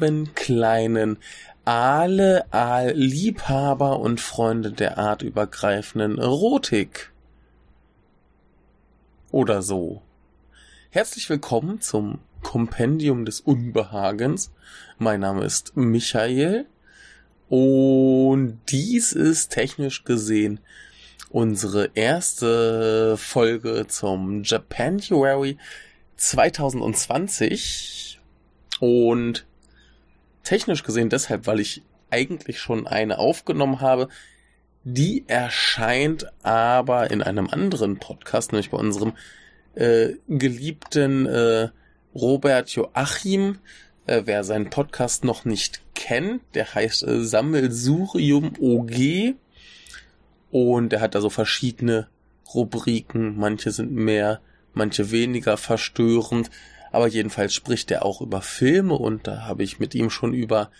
Lieben 0.00 0.34
kleinen 0.34 1.18
Aale, 1.66 2.46
Aal-Liebhaber 2.52 4.00
und 4.00 4.18
Freunde 4.18 4.72
der 4.72 4.96
artübergreifenden 4.96 6.16
Erotik. 6.16 7.12
Oder 9.30 9.60
so. 9.60 10.00
Herzlich 10.88 11.28
willkommen 11.28 11.82
zum 11.82 12.20
Kompendium 12.42 13.26
des 13.26 13.42
Unbehagens. 13.42 14.50
Mein 14.98 15.20
Name 15.20 15.44
ist 15.44 15.76
Michael 15.76 16.64
und 17.50 18.58
dies 18.70 19.12
ist 19.12 19.50
technisch 19.50 20.04
gesehen 20.04 20.60
unsere 21.28 21.90
erste 21.94 23.18
Folge 23.18 23.86
zum 23.86 24.44
Japanuary 24.44 25.58
2020 26.16 28.18
und 28.80 29.44
technisch 30.50 30.82
gesehen 30.82 31.10
deshalb, 31.10 31.46
weil 31.46 31.60
ich 31.60 31.82
eigentlich 32.10 32.58
schon 32.58 32.88
eine 32.88 33.20
aufgenommen 33.20 33.80
habe. 33.80 34.08
Die 34.82 35.22
erscheint 35.28 36.26
aber 36.42 37.12
in 37.12 37.22
einem 37.22 37.46
anderen 37.48 38.00
Podcast, 38.00 38.50
nämlich 38.50 38.70
bei 38.70 38.78
unserem 38.78 39.12
äh, 39.76 40.14
geliebten 40.26 41.26
äh, 41.26 41.68
Robert 42.16 42.68
Joachim. 42.70 43.58
Äh, 44.06 44.22
wer 44.24 44.42
seinen 44.42 44.70
Podcast 44.70 45.22
noch 45.22 45.44
nicht 45.44 45.82
kennt, 45.94 46.42
der 46.54 46.74
heißt 46.74 47.06
äh, 47.06 47.22
Sammelsurium 47.22 48.54
OG. 48.58 49.36
Und 50.50 50.92
er 50.92 51.00
hat 51.00 51.14
da 51.14 51.20
so 51.20 51.30
verschiedene 51.30 52.08
Rubriken. 52.52 53.38
Manche 53.38 53.70
sind 53.70 53.92
mehr 53.92 54.40
manche 54.74 55.12
weniger 55.12 55.56
verstörend, 55.56 56.50
aber 56.92 57.06
jedenfalls 57.06 57.54
spricht 57.54 57.90
er 57.90 58.04
auch 58.04 58.20
über 58.20 58.42
Filme 58.42 58.94
und 58.94 59.26
da 59.26 59.42
habe 59.42 59.62
ich 59.62 59.78
mit 59.78 59.94
ihm 59.94 60.10
schon 60.10 60.34
über 60.34 60.70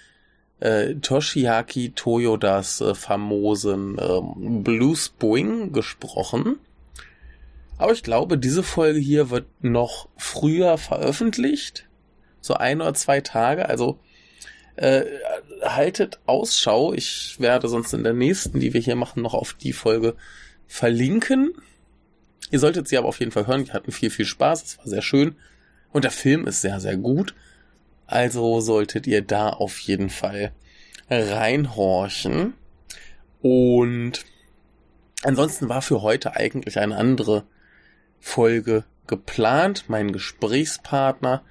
äh, 0.61 0.95
Toshiaki 0.97 1.93
Toyodas 1.93 2.81
äh, 2.81 2.95
famosen 2.95 3.97
ähm, 4.01 4.63
Blues 4.63 5.09
Boing 5.09 5.73
gesprochen. 5.73 6.59
Aber 7.79 7.93
ich 7.93 8.03
glaube, 8.03 8.37
diese 8.37 8.63
Folge 8.63 8.99
hier 8.99 9.31
wird 9.31 9.47
noch 9.63 10.09
früher 10.17 10.77
veröffentlicht. 10.77 11.89
So 12.43 12.55
ein 12.55 12.83
oder 12.83 12.93
zwei 12.93 13.23
Tage. 13.23 13.69
Also 13.69 13.99
äh, 14.77 15.05
haltet 15.63 16.21
Ausschau. 16.27 16.93
Ich 16.93 17.37
werde 17.39 17.69
sonst 17.69 17.95
in 17.95 18.05
der 18.05 18.13
nächsten, 18.13 18.61
die 18.61 18.75
wir 18.75 18.81
hier 18.81 18.97
machen, 18.97 19.23
noch 19.23 19.35
auf 19.35 19.55
die 19.55 19.73
Folge 19.73 20.15
verlinken. 20.67 21.53
Ihr 22.51 22.59
solltet 22.59 22.89
sie 22.89 22.99
aber 22.99 23.09
auf 23.09 23.21
jeden 23.21 23.33
Fall 23.33 23.47
hören. 23.47 23.67
Wir 23.67 23.73
hatten 23.73 23.93
viel, 23.93 24.11
viel 24.11 24.27
Spaß. 24.27 24.63
Es 24.63 24.79
war 24.79 24.87
sehr 24.87 25.03
schön. 25.03 25.37
Und 25.93 26.05
der 26.05 26.11
Film 26.11 26.47
ist 26.47 26.61
sehr, 26.61 26.81
sehr 26.81 26.97
gut. 26.97 27.35
Also 28.07 28.61
solltet 28.61 29.07
ihr 29.07 29.23
da 29.23 29.51
auf 29.51 29.79
jeden 29.81 30.11
Fall 30.11 30.53
reinhorchen. 31.09 32.55
Und 33.43 34.25
ansonsten 35.23 35.69
war 35.69 35.83
für 35.83 36.03
heute 36.03 36.37
eigentlich 36.37 36.79
eine 36.79 36.97
andere 36.97 37.45
Folge 38.19 38.85
geplant. 39.07 39.85
Mein 39.89 40.13
Gesprächspartner 40.13 41.43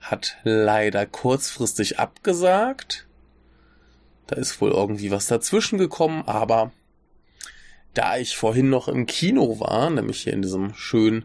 hat 0.00 0.38
leider 0.44 1.06
kurzfristig 1.06 1.98
abgesagt. 1.98 3.06
Da 4.26 4.36
ist 4.36 4.60
wohl 4.60 4.70
irgendwie 4.70 5.10
was 5.10 5.26
dazwischen 5.26 5.78
gekommen, 5.78 6.22
aber 6.26 6.72
da 7.94 8.16
ich 8.18 8.36
vorhin 8.36 8.70
noch 8.70 8.88
im 8.88 9.06
Kino 9.06 9.58
war, 9.58 9.90
nämlich 9.90 10.22
hier 10.22 10.34
in 10.34 10.42
diesem 10.42 10.74
schönen 10.74 11.24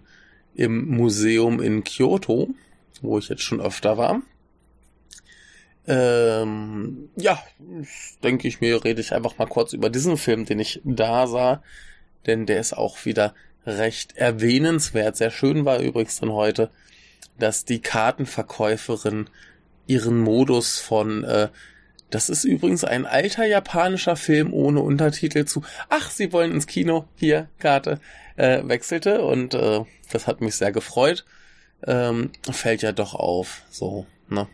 im 0.55 0.89
Museum 0.89 1.61
in 1.61 1.83
Kyoto, 1.83 2.49
wo 3.01 3.17
ich 3.17 3.29
jetzt 3.29 3.41
schon 3.41 3.61
öfter 3.61 3.97
war. 3.97 4.21
Ähm, 5.85 7.09
ja, 7.17 7.43
denke 8.23 8.47
ich 8.47 8.61
mir, 8.61 8.83
rede 8.83 9.01
ich 9.01 9.13
einfach 9.13 9.37
mal 9.37 9.47
kurz 9.47 9.73
über 9.73 9.89
diesen 9.89 10.17
Film, 10.17 10.45
den 10.45 10.59
ich 10.59 10.81
da 10.85 11.27
sah, 11.27 11.61
denn 12.25 12.45
der 12.45 12.59
ist 12.59 12.73
auch 12.73 13.03
wieder 13.05 13.33
recht 13.65 14.15
erwähnenswert. 14.15 15.17
Sehr 15.17 15.31
schön 15.31 15.65
war 15.65 15.79
übrigens 15.79 16.19
dann 16.19 16.31
heute, 16.31 16.69
dass 17.37 17.65
die 17.65 17.81
Kartenverkäuferin 17.81 19.29
ihren 19.87 20.19
Modus 20.19 20.79
von 20.79 21.23
äh, 21.25 21.49
das 22.13 22.29
ist 22.29 22.43
übrigens 22.43 22.83
ein 22.83 23.07
alter 23.07 23.43
japanischer 23.45 24.15
Film 24.15 24.53
ohne 24.53 24.81
Untertitel 24.81 25.45
zu 25.45 25.63
Ach, 25.89 26.11
Sie 26.11 26.31
wollen 26.31 26.51
ins 26.51 26.67
Kino, 26.67 27.05
hier, 27.15 27.49
Karte, 27.57 27.99
äh, 28.35 28.61
wechselte 28.67 29.23
und 29.23 29.55
äh, 29.55 29.83
das 30.11 30.27
hat 30.27 30.39
mich 30.39 30.55
sehr 30.55 30.71
gefreut. 30.71 31.25
Ähm, 31.85 32.31
fällt 32.51 32.83
ja 32.83 32.91
doch 32.91 33.15
auf, 33.15 33.63
so, 33.71 34.05
ne? 34.29 34.47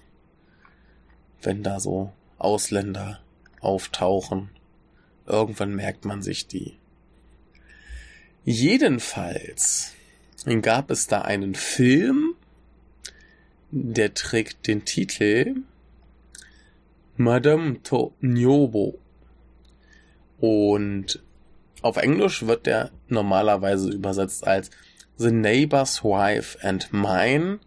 Wenn 1.42 1.62
da 1.62 1.82
so 1.82 2.14
Ausländer 2.38 3.20
auftauchen, 3.60 4.52
irgendwann 5.26 5.76
merkt 5.76 6.06
man 6.06 6.22
sich 6.22 6.48
die. 6.48 6.78
Jedenfalls 8.46 9.96
gab 10.62 10.92
es 10.92 11.08
da 11.08 11.24
einen 11.24 11.56
Film, 11.56 12.36
der 13.70 14.14
trägt 14.14 14.66
den 14.68 14.86
Titel 14.86 15.58
Madame 17.20 17.84
to 17.84 18.16
Nyobo. 18.22 18.98
Und 20.40 21.22
auf 21.82 21.98
Englisch 21.98 22.48
wird 22.48 22.66
der 22.66 22.92
normalerweise 23.10 23.92
übersetzt 23.92 24.48
als 24.48 24.72
The 25.18 25.30
Neighbor's 25.30 26.02
Wife 26.02 26.58
and 26.66 26.94
Mine. 26.94 27.60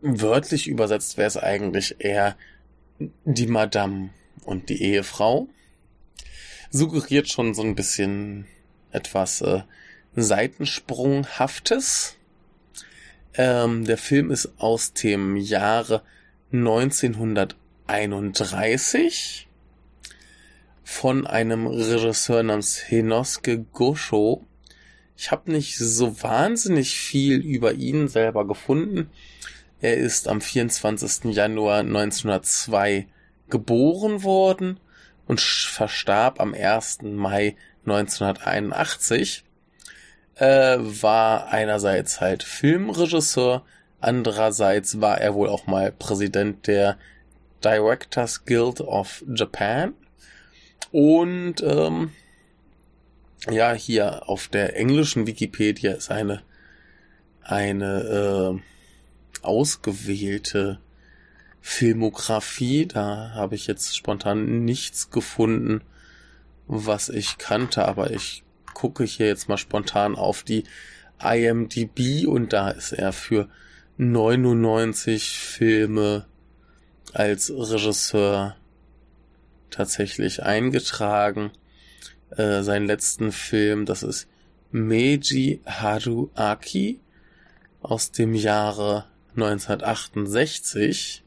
Wörtlich 0.00 0.66
übersetzt 0.66 1.18
wäre 1.18 1.28
es 1.28 1.36
eigentlich 1.36 1.94
eher 2.00 2.36
die 2.98 3.46
Madame 3.46 4.10
und 4.44 4.70
die 4.70 4.82
Ehefrau. 4.82 5.46
Suggeriert 6.70 7.28
schon 7.28 7.54
so 7.54 7.62
ein 7.62 7.76
bisschen 7.76 8.46
etwas 8.90 9.40
äh, 9.40 9.62
Seitensprunghaftes. 10.16 12.16
Ähm, 13.34 13.84
der 13.84 13.98
Film 13.98 14.32
ist 14.32 14.50
aus 14.58 14.94
dem 14.94 15.36
Jahre 15.36 16.02
1900 16.52 17.54
31 17.88 19.48
von 20.84 21.26
einem 21.26 21.66
Regisseur 21.66 22.42
namens 22.42 22.76
Hinosuke 22.76 23.64
Gosho. 23.72 24.46
Ich 25.16 25.30
habe 25.30 25.50
nicht 25.50 25.76
so 25.76 26.22
wahnsinnig 26.22 26.98
viel 26.98 27.40
über 27.40 27.72
ihn 27.72 28.08
selber 28.08 28.46
gefunden. 28.46 29.10
Er 29.80 29.96
ist 29.96 30.28
am 30.28 30.40
24. 30.40 31.34
Januar 31.34 31.80
1902 31.80 33.06
geboren 33.48 34.22
worden 34.22 34.80
und 35.26 35.40
verstarb 35.40 36.40
am 36.40 36.54
1. 36.54 37.02
Mai 37.02 37.56
1981. 37.86 39.44
Äh, 40.34 40.78
war 40.78 41.48
einerseits 41.48 42.20
halt 42.20 42.42
Filmregisseur, 42.42 43.64
andererseits 44.00 45.00
war 45.00 45.20
er 45.20 45.34
wohl 45.34 45.48
auch 45.48 45.66
mal 45.66 45.90
Präsident 45.90 46.66
der 46.66 46.96
Directors 47.64 48.44
Guild 48.44 48.80
of 48.80 49.24
Japan. 49.34 49.94
Und 50.92 51.62
ähm, 51.62 52.12
ja, 53.50 53.72
hier 53.72 54.28
auf 54.28 54.48
der 54.48 54.76
englischen 54.76 55.26
Wikipedia 55.26 55.92
ist 55.92 56.10
eine 56.10 56.42
eine 57.42 58.60
äh, 58.60 59.42
ausgewählte 59.42 60.80
Filmografie. 61.60 62.86
Da 62.86 63.32
habe 63.34 63.54
ich 63.54 63.66
jetzt 63.66 63.96
spontan 63.96 64.64
nichts 64.64 65.10
gefunden, 65.10 65.82
was 66.66 67.08
ich 67.08 67.38
kannte, 67.38 67.86
aber 67.86 68.10
ich 68.10 68.44
gucke 68.74 69.04
hier 69.04 69.26
jetzt 69.26 69.48
mal 69.48 69.56
spontan 69.56 70.14
auf 70.14 70.42
die 70.42 70.64
IMDb 71.20 72.26
und 72.26 72.52
da 72.52 72.70
ist 72.70 72.92
er 72.92 73.12
für 73.12 73.48
99 73.96 75.38
Filme 75.38 76.26
als 77.14 77.50
Regisseur 77.50 78.56
tatsächlich 79.70 80.42
eingetragen. 80.42 81.50
Äh, 82.36 82.62
seinen 82.62 82.86
letzten 82.86 83.32
Film, 83.32 83.86
das 83.86 84.02
ist 84.02 84.28
Meiji 84.70 85.60
Haruaki 85.66 87.00
aus 87.80 88.12
dem 88.12 88.34
Jahre 88.34 89.06
1968. 89.34 91.24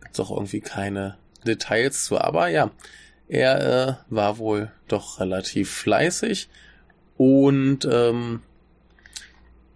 Gibt 0.00 0.20
auch 0.20 0.30
irgendwie 0.30 0.60
keine 0.60 1.18
Details 1.46 2.04
zu, 2.04 2.18
aber 2.18 2.48
ja, 2.48 2.70
er 3.28 3.88
äh, 3.88 3.94
war 4.08 4.38
wohl 4.38 4.72
doch 4.88 5.20
relativ 5.20 5.70
fleißig 5.70 6.48
und 7.18 7.86
ähm, 7.90 8.42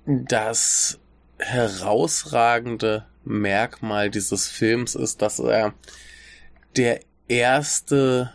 das 0.06 0.98
herausragende 1.38 3.04
Merkmal 3.24 4.10
dieses 4.10 4.48
Films 4.48 4.94
ist, 4.94 5.22
dass 5.22 5.38
er 5.38 5.74
der 6.76 7.00
erste 7.28 8.32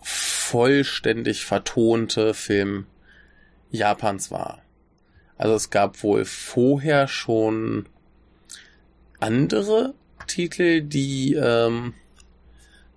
vollständig 0.00 1.44
vertonte 1.44 2.34
Film 2.34 2.86
Japans 3.70 4.30
war. 4.30 4.62
Also 5.38 5.54
es 5.54 5.70
gab 5.70 6.02
wohl 6.02 6.24
vorher 6.24 7.08
schon 7.08 7.86
andere 9.18 9.94
Titel, 10.26 10.82
die 10.82 11.34
ähm, 11.34 11.94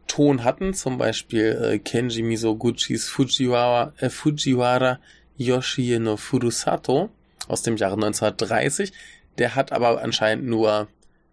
Ton 0.07 0.43
hatten, 0.43 0.73
zum 0.73 0.97
Beispiel 0.97 1.59
äh, 1.61 1.79
Kenji 1.79 2.21
Mizoguchis 2.21 3.07
Fujiwara, 3.07 3.93
äh, 3.97 4.09
Fujiwara 4.09 4.99
Yoshie 5.37 5.99
no 5.99 6.17
Furusato 6.17 7.09
aus 7.47 7.63
dem 7.63 7.77
Jahre 7.77 7.95
1930. 7.95 8.93
Der 9.37 9.55
hat 9.55 9.71
aber 9.71 10.01
anscheinend 10.01 10.45
nur 10.45 10.87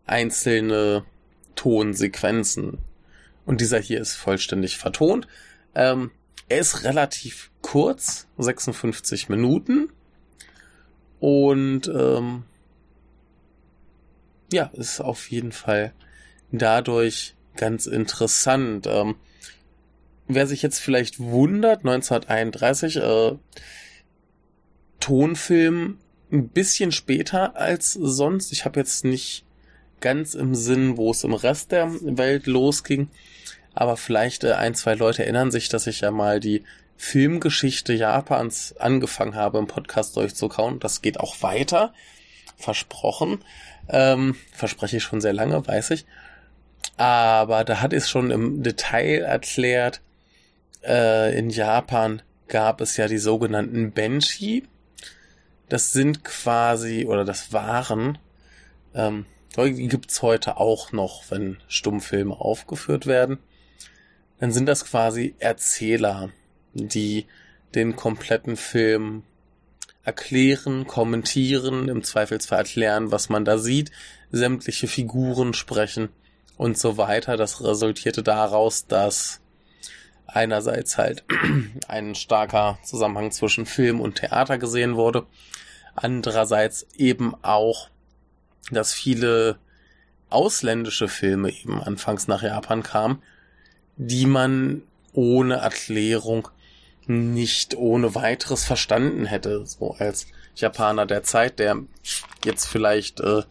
einzelne 0.07 1.05
Tonsequenzen. 1.55 2.79
Und 3.45 3.61
dieser 3.61 3.79
hier 3.79 4.01
ist 4.01 4.15
vollständig 4.15 4.79
vertont. 4.79 5.27
Ähm, 5.75 6.11
er 6.49 6.61
ist 6.61 6.85
relativ 6.85 7.51
kurz, 7.61 8.27
56 8.39 9.29
Minuten. 9.29 9.91
Und 11.21 11.89
ähm, 11.89 12.45
ja, 14.53 14.71
ist 14.75 15.01
auf 15.01 15.31
jeden 15.31 15.53
Fall 15.53 15.93
dadurch 16.51 17.35
ganz 17.57 17.87
interessant. 17.87 18.87
Ähm, 18.87 19.17
wer 20.29 20.47
sich 20.47 20.63
jetzt 20.63 20.79
vielleicht 20.79 21.21
wundert, 21.21 21.81
1931, 21.87 22.97
äh, 22.97 23.37
Tonfilm 25.01 25.99
ein 26.31 26.49
bisschen 26.49 26.93
später 26.93 27.57
als 27.57 27.93
sonst. 27.93 28.53
Ich 28.53 28.65
habe 28.65 28.81
jetzt 28.81 29.05
nicht 29.05 29.45
ganz 30.03 30.35
im 30.35 30.55
Sinn, 30.55 30.99
wo 30.99 31.11
es 31.11 31.25
im 31.25 31.33
Rest 31.33 31.73
der 31.73 31.91
Welt 32.03 32.47
losging. 32.47 33.09
Aber 33.73 33.97
vielleicht 33.97 34.45
äh, 34.45 34.53
ein, 34.53 34.75
zwei 34.75 34.95
Leute 34.95 35.23
erinnern 35.23 35.51
sich, 35.51 35.71
dass 35.71 35.87
ich 35.87 36.03
ja 36.03 36.11
mal 36.11 36.41
die 36.41 36.65
Filmgeschichte 36.99 37.95
Japans 37.95 38.77
angefangen 38.79 39.35
habe, 39.35 39.59
im 39.59 39.67
Podcast 39.67 40.17
durchzukauen. 40.17 40.79
Das 40.79 41.01
geht 41.01 41.19
auch 41.19 41.43
weiter. 41.43 41.95
Versprochen. 42.57 43.39
Ähm, 43.89 44.37
verspreche 44.53 44.99
ich 44.99 45.03
schon 45.03 45.21
sehr 45.21 45.33
lange, 45.33 45.67
weiß 45.67 45.91
ich. 45.93 46.05
Aber 46.97 47.65
da 47.65 47.81
hat 47.81 47.93
es 47.93 48.11
schon 48.11 48.31
im 48.31 48.63
Detail 48.63 49.23
erklärt, 49.23 50.01
äh, 50.85 51.37
in 51.37 51.51
Japan 51.51 52.23
gab 52.49 52.81
es 52.81 52.97
ja 52.97 53.09
die 53.09 53.19
sogenannten 53.19 53.93
Benshi. 53.93 54.65
Das 55.69 55.93
sind 55.93 56.23
quasi, 56.23 57.07
oder 57.07 57.25
das 57.25 57.53
waren, 57.53 58.19
ähm, 58.95 59.25
gibt's 59.55 60.23
heute 60.23 60.57
auch 60.57 60.93
noch, 60.93 61.31
wenn 61.31 61.59
Stummfilme 61.69 62.35
aufgeführt 62.35 63.07
werden. 63.07 63.39
Dann 64.39 64.53
sind 64.53 64.67
das 64.67 64.85
quasi 64.85 65.35
Erzähler, 65.39 66.31
die 66.75 67.27
den 67.75 67.97
kompletten 67.97 68.57
Film 68.57 69.23
erklären, 70.05 70.87
kommentieren, 70.87 71.89
im 71.89 72.03
Zweifelsfall 72.03 72.59
erklären, 72.59 73.13
was 73.13 73.29
man 73.29 73.45
da 73.45 73.59
sieht, 73.59 73.93
sämtliche 74.31 74.89
Figuren 74.89 75.55
sprechen 75.55 76.09
und 76.57 76.77
so 76.77 76.97
weiter. 76.97 77.37
Das 77.37 77.63
resultierte 77.63 78.23
daraus, 78.23 78.87
dass 78.87 79.41
einerseits 80.27 80.99
halt 80.99 81.25
ein 81.89 82.15
starker 82.15 82.79
Zusammenhang 82.83 83.31
zwischen 83.31 83.67
Film 83.67 84.01
und 84.01 84.17
Theater 84.17 84.59
gesehen 84.59 84.97
wurde, 84.97 85.27
andererseits 85.95 86.87
eben 86.97 87.35
auch, 87.43 87.89
dass 88.71 88.93
viele 88.93 89.59
ausländische 90.31 91.09
Filme 91.09 91.51
eben 91.51 91.81
anfangs 91.83 92.29
nach 92.29 92.43
Japan 92.43 92.83
kamen, 92.83 93.23
die 93.97 94.27
man 94.27 94.83
ohne 95.13 95.57
Erklärung 95.57 96.49
nicht 97.07 97.77
ohne 97.77 98.15
weiteres 98.15 98.65
verstanden 98.65 99.27
hätte, 99.27 99.67
so 99.67 99.95
als 99.99 100.27
Japaner 100.55 101.07
der 101.07 101.23
Zeit, 101.23 101.59
der 101.59 101.79
jetzt 102.45 102.67
vielleicht 102.67 103.21
äh, 103.21 103.43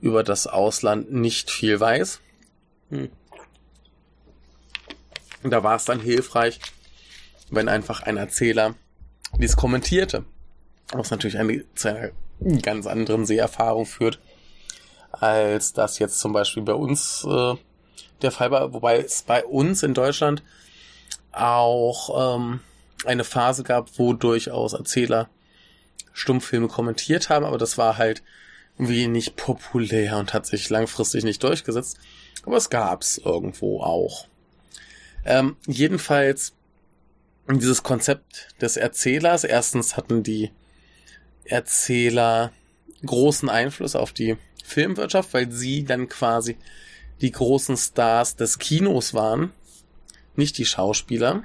über 0.00 0.22
das 0.22 0.46
Ausland 0.46 1.12
nicht 1.12 1.50
viel 1.50 1.80
weiß. 1.80 2.20
Hm. 2.90 3.10
Da 5.42 5.62
war 5.62 5.76
es 5.76 5.84
dann 5.84 6.00
hilfreich, 6.00 6.60
wenn 7.50 7.68
einfach 7.68 8.02
ein 8.02 8.16
Erzähler 8.16 8.74
dies 9.38 9.56
kommentierte. 9.56 10.24
Was 10.92 11.10
natürlich 11.10 11.38
eine, 11.38 11.64
zu 11.74 11.88
einer 11.88 12.10
ganz 12.62 12.86
anderen 12.86 13.26
Seherfahrung 13.26 13.86
führt, 13.86 14.20
als 15.20 15.72
das 15.72 15.98
jetzt 15.98 16.18
zum 16.18 16.32
Beispiel 16.32 16.62
bei 16.62 16.74
uns 16.74 17.26
äh, 17.28 17.54
der 18.22 18.30
Fall 18.30 18.50
war. 18.50 18.72
Wobei 18.72 18.98
es 18.98 19.22
bei 19.22 19.44
uns 19.44 19.82
in 19.82 19.94
Deutschland 19.94 20.42
auch 21.32 22.36
ähm, 22.36 22.60
eine 23.04 23.24
Phase 23.24 23.62
gab, 23.62 23.98
wo 23.98 24.12
durchaus 24.12 24.72
Erzähler 24.72 25.28
Stummfilme 26.12 26.68
kommentiert 26.68 27.28
haben, 27.28 27.44
aber 27.44 27.58
das 27.58 27.76
war 27.76 27.98
halt 27.98 28.22
wenig 28.78 29.36
populär 29.36 30.16
und 30.18 30.32
hat 30.32 30.46
sich 30.46 30.70
langfristig 30.70 31.24
nicht 31.24 31.42
durchgesetzt. 31.42 31.98
Aber 32.44 32.56
es 32.56 32.70
gab's 32.70 33.18
irgendwo 33.18 33.82
auch. 33.82 34.26
Ähm, 35.24 35.56
jedenfalls 35.66 36.54
dieses 37.48 37.82
Konzept 37.82 38.48
des 38.60 38.76
Erzählers. 38.76 39.44
Erstens 39.44 39.96
hatten 39.96 40.22
die 40.22 40.50
Erzähler 41.44 42.52
großen 43.04 43.48
Einfluss 43.48 43.94
auf 43.94 44.12
die 44.12 44.36
Filmwirtschaft, 44.66 45.32
weil 45.34 45.50
sie 45.50 45.84
dann 45.84 46.08
quasi 46.08 46.56
die 47.20 47.30
großen 47.30 47.76
Stars 47.76 48.36
des 48.36 48.58
Kinos 48.58 49.14
waren, 49.14 49.52
nicht 50.34 50.58
die 50.58 50.66
Schauspieler. 50.66 51.44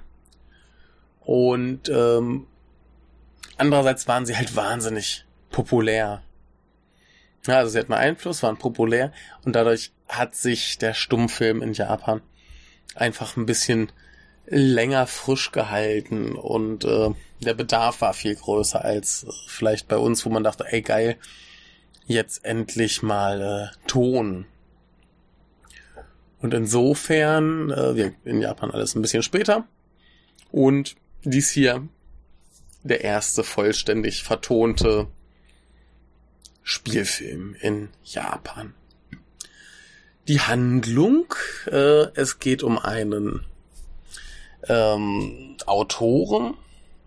Und 1.21 1.89
ähm, 1.89 2.47
andererseits 3.57 4.07
waren 4.07 4.25
sie 4.25 4.35
halt 4.35 4.55
wahnsinnig 4.55 5.25
populär. 5.49 6.23
Ja, 7.47 7.57
also 7.57 7.71
sie 7.71 7.79
hatten 7.79 7.93
Einfluss, 7.93 8.43
waren 8.43 8.57
populär 8.57 9.11
und 9.45 9.55
dadurch 9.55 9.91
hat 10.07 10.35
sich 10.35 10.77
der 10.77 10.93
Stummfilm 10.93 11.61
in 11.61 11.73
Japan 11.73 12.21
einfach 12.95 13.37
ein 13.37 13.45
bisschen 13.45 13.91
länger 14.45 15.07
frisch 15.07 15.51
gehalten 15.51 16.35
und 16.35 16.83
äh, 16.83 17.11
der 17.39 17.53
Bedarf 17.53 18.01
war 18.01 18.13
viel 18.13 18.35
größer 18.35 18.83
als 18.83 19.25
vielleicht 19.47 19.87
bei 19.87 19.97
uns, 19.97 20.25
wo 20.25 20.29
man 20.29 20.43
dachte, 20.43 20.65
ey 20.67 20.81
geil, 20.81 21.17
jetzt 22.05 22.45
endlich 22.45 23.03
mal 23.03 23.41
äh, 23.41 23.87
Ton. 23.87 24.45
Und 26.41 26.53
insofern, 26.53 27.69
äh, 27.71 27.95
wir 27.95 28.13
in 28.25 28.41
Japan 28.41 28.71
alles 28.71 28.95
ein 28.95 29.01
bisschen 29.01 29.23
später 29.23 29.65
und 30.51 30.95
dies 31.23 31.51
hier 31.51 31.87
der 32.83 33.03
erste 33.03 33.43
vollständig 33.43 34.23
vertonte 34.23 35.07
Spielfilm 36.63 37.55
in 37.59 37.89
Japan. 38.03 38.73
Die 40.27 40.41
Handlung, 40.41 41.33
äh, 41.67 42.07
es 42.15 42.39
geht 42.39 42.63
um 42.63 42.79
einen 42.79 43.45
ähm, 44.67 45.57
Autoren. 45.65 46.55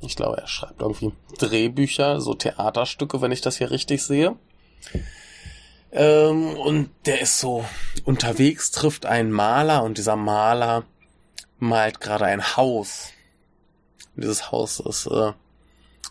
Ich 0.01 0.17
glaube, 0.17 0.39
er 0.39 0.47
schreibt 0.47 0.81
irgendwie 0.81 1.13
Drehbücher, 1.39 2.21
so 2.21 2.35
Theaterstücke, 2.35 3.21
wenn 3.21 3.33
ich 3.33 3.41
das 3.41 3.57
hier 3.57 3.71
richtig 3.71 4.03
sehe. 4.03 4.37
Ähm, 5.93 6.57
und 6.57 6.91
der 7.07 7.21
ist 7.21 7.39
so 7.39 7.65
unterwegs, 8.05 8.71
trifft 8.73 9.07
einen 9.07 9.31
Maler 9.31 9.83
und 9.85 9.99
dieser 9.99 10.17
Maler 10.17 10.85
malt 11.59 12.01
gerade 12.01 12.27
ein 12.27 12.57
Haus. 12.57 13.11
Dieses 14.17 14.51
Haus 14.51 14.81
ist, 14.81 15.07
äh, 15.07 15.33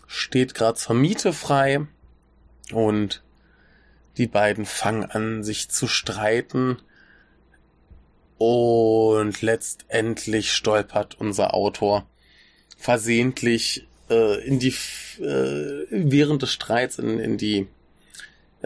steht 0.06 0.54
gerade 0.54 0.78
zur 0.78 0.96
Miete 0.96 1.32
frei 1.32 1.86
und 2.72 3.22
die 4.16 4.26
beiden 4.26 4.64
fangen 4.64 5.10
an, 5.10 5.42
sich 5.42 5.70
zu 5.70 5.86
streiten 5.86 6.78
und 8.38 9.42
letztendlich 9.42 10.52
stolpert 10.52 11.16
unser 11.18 11.54
Autor 11.54 12.06
versehentlich 12.76 13.86
äh, 14.10 14.44
in 14.46 14.58
die 14.58 14.74
äh, 15.20 15.86
während 15.90 16.42
des 16.42 16.52
Streits 16.52 16.98
in, 16.98 17.18
in 17.18 17.38
die 17.38 17.68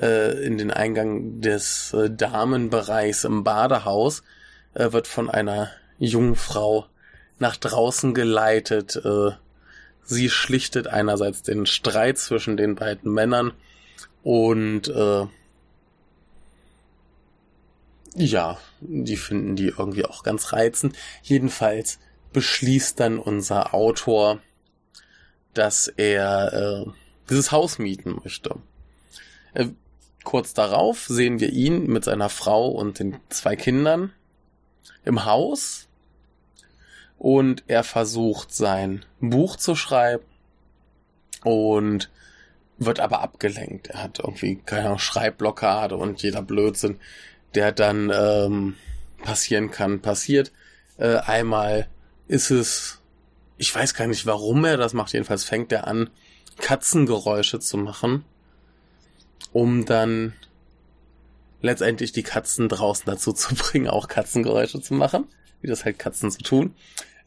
äh, 0.00 0.32
in 0.44 0.58
den 0.58 0.70
Eingang 0.70 1.40
des 1.40 1.92
äh, 1.92 2.10
Damenbereichs 2.10 3.24
im 3.24 3.44
Badehaus 3.44 4.22
äh, 4.74 4.92
wird 4.92 5.06
von 5.06 5.28
einer 5.28 5.70
jungen 5.98 6.36
Frau 6.36 6.86
nach 7.38 7.56
draußen 7.56 8.14
geleitet. 8.14 8.96
Äh, 8.96 9.30
sie 10.04 10.30
schlichtet 10.30 10.86
einerseits 10.86 11.42
den 11.42 11.66
Streit 11.66 12.18
zwischen 12.18 12.56
den 12.56 12.76
beiden 12.76 13.12
Männern 13.12 13.52
und 14.22 14.88
äh, 14.88 15.26
ja, 18.14 18.58
die 18.80 19.16
finden 19.16 19.54
die 19.54 19.68
irgendwie 19.68 20.04
auch 20.04 20.22
ganz 20.22 20.52
reizend. 20.52 20.96
Jedenfalls 21.22 21.98
beschließt 22.32 22.98
dann 22.98 23.18
unser 23.18 23.74
Autor, 23.74 24.40
dass 25.54 25.88
er 25.88 26.52
äh, 26.86 26.90
dieses 27.30 27.52
Haus 27.52 27.78
mieten 27.78 28.20
möchte. 28.22 28.56
Äh, 29.54 29.68
kurz 30.28 30.52
darauf 30.52 31.06
sehen 31.06 31.40
wir 31.40 31.48
ihn 31.54 31.86
mit 31.86 32.04
seiner 32.04 32.28
Frau 32.28 32.68
und 32.68 32.98
den 32.98 33.16
zwei 33.30 33.56
Kindern 33.56 34.12
im 35.06 35.24
Haus 35.24 35.88
und 37.16 37.64
er 37.66 37.82
versucht 37.82 38.54
sein 38.54 39.06
Buch 39.20 39.56
zu 39.56 39.74
schreiben 39.74 40.22
und 41.44 42.10
wird 42.76 43.00
aber 43.00 43.22
abgelenkt. 43.22 43.86
Er 43.86 44.02
hat 44.02 44.18
irgendwie 44.18 44.56
keine 44.56 44.98
Schreibblockade 44.98 45.96
und 45.96 46.22
jeder 46.22 46.42
Blödsinn 46.42 47.00
der 47.54 47.72
dann 47.72 48.12
ähm, 48.14 48.74
passieren 49.22 49.70
kann, 49.70 50.02
passiert. 50.02 50.52
Äh, 50.98 51.16
einmal 51.16 51.88
ist 52.26 52.50
es, 52.50 53.00
ich 53.56 53.74
weiß 53.74 53.94
gar 53.94 54.06
nicht, 54.06 54.26
warum 54.26 54.66
er 54.66 54.76
das 54.76 54.92
macht, 54.92 55.14
jedenfalls 55.14 55.44
fängt 55.44 55.72
er 55.72 55.86
an, 55.86 56.10
Katzengeräusche 56.60 57.60
zu 57.60 57.78
machen, 57.78 58.26
um 59.52 59.84
dann 59.84 60.32
letztendlich 61.60 62.12
die 62.12 62.22
Katzen 62.22 62.68
draußen 62.68 63.04
dazu 63.06 63.32
zu 63.32 63.54
bringen, 63.54 63.88
auch 63.88 64.08
Katzengeräusche 64.08 64.80
zu 64.80 64.94
machen, 64.94 65.26
wie 65.60 65.68
das 65.68 65.84
halt 65.84 65.98
Katzen 65.98 66.30
so 66.30 66.38
tun. 66.38 66.74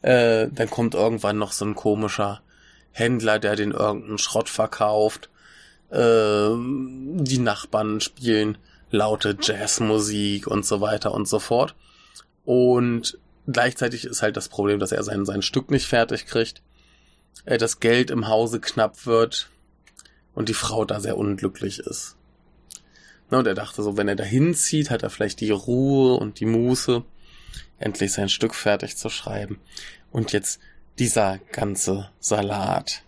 Äh, 0.02 0.48
dann 0.50 0.70
kommt 0.70 0.94
irgendwann 0.94 1.38
noch 1.38 1.52
so 1.52 1.64
ein 1.64 1.74
komischer 1.74 2.42
Händler, 2.90 3.38
der 3.38 3.56
den 3.56 3.72
irgendeinen 3.72 4.18
Schrott 4.18 4.48
verkauft. 4.48 5.30
Äh, 5.90 6.50
die 6.50 7.38
Nachbarn 7.38 8.00
spielen 8.00 8.58
laute 8.90 9.36
Jazzmusik 9.40 10.46
und 10.46 10.66
so 10.66 10.80
weiter 10.80 11.12
und 11.12 11.26
so 11.26 11.38
fort. 11.38 11.74
Und 12.44 13.18
gleichzeitig 13.46 14.04
ist 14.04 14.22
halt 14.22 14.36
das 14.36 14.48
Problem, 14.48 14.78
dass 14.78 14.92
er 14.92 15.02
sein, 15.02 15.24
sein 15.24 15.42
Stück 15.42 15.70
nicht 15.70 15.86
fertig 15.86 16.26
kriegt. 16.26 16.62
Äh, 17.44 17.58
das 17.58 17.80
Geld 17.80 18.10
im 18.10 18.28
Hause 18.28 18.60
knapp 18.60 19.06
wird 19.06 19.48
und 20.34 20.48
die 20.48 20.54
Frau 20.54 20.84
da 20.84 21.00
sehr 21.00 21.16
unglücklich 21.16 21.78
ist. 21.80 22.16
Na, 23.30 23.38
und 23.38 23.46
er 23.46 23.54
dachte 23.54 23.82
so, 23.82 23.96
wenn 23.96 24.08
er 24.08 24.16
da 24.16 24.24
hinzieht, 24.24 24.90
hat 24.90 25.02
er 25.02 25.10
vielleicht 25.10 25.40
die 25.40 25.50
Ruhe 25.50 26.16
und 26.16 26.40
die 26.40 26.46
Muße, 26.46 27.02
endlich 27.78 28.12
sein 28.12 28.28
Stück 28.28 28.54
fertig 28.54 28.96
zu 28.96 29.08
schreiben. 29.08 29.58
Und 30.10 30.32
jetzt 30.32 30.60
dieser 30.98 31.38
ganze 31.50 32.10
Salat. 32.20 33.02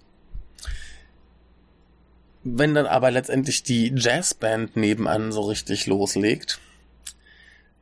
Wenn 2.42 2.74
dann 2.74 2.86
aber 2.86 3.10
letztendlich 3.10 3.62
die 3.62 3.92
Jazzband 3.94 4.76
nebenan 4.76 5.32
so 5.32 5.42
richtig 5.42 5.86
loslegt, 5.86 6.60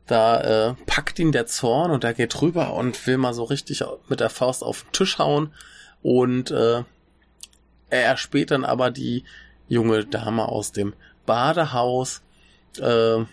da 0.07 0.71
äh, 0.71 0.75
packt 0.87 1.19
ihn 1.19 1.33
der 1.33 1.47
Zorn 1.47 1.91
und 1.91 2.05
er 2.05 2.15
geht 2.15 2.41
rüber 2.43 2.75
und 2.75 3.07
will 3.07 3.19
mal 3.19 3.35
so 3.35 3.45
richtig 3.45 3.85
mit 4.09 4.21
der 4.21 4.31
Faust 4.31 4.63
auf 4.63 4.83
den 4.83 4.93
Tisch 4.93 5.19
hauen 5.19 5.55
und 6.03 6.51
äh, 6.51 6.83
er 7.93 8.05
erspäht 8.05 8.51
dann 8.51 8.65
aber 8.65 8.91
die 8.91 9.25
junge 9.69 10.05
Dame 10.05 10.49
aus 10.49 10.73
dem 10.73 10.95
Badehaus. 11.27 12.23
Äh, 12.79 13.25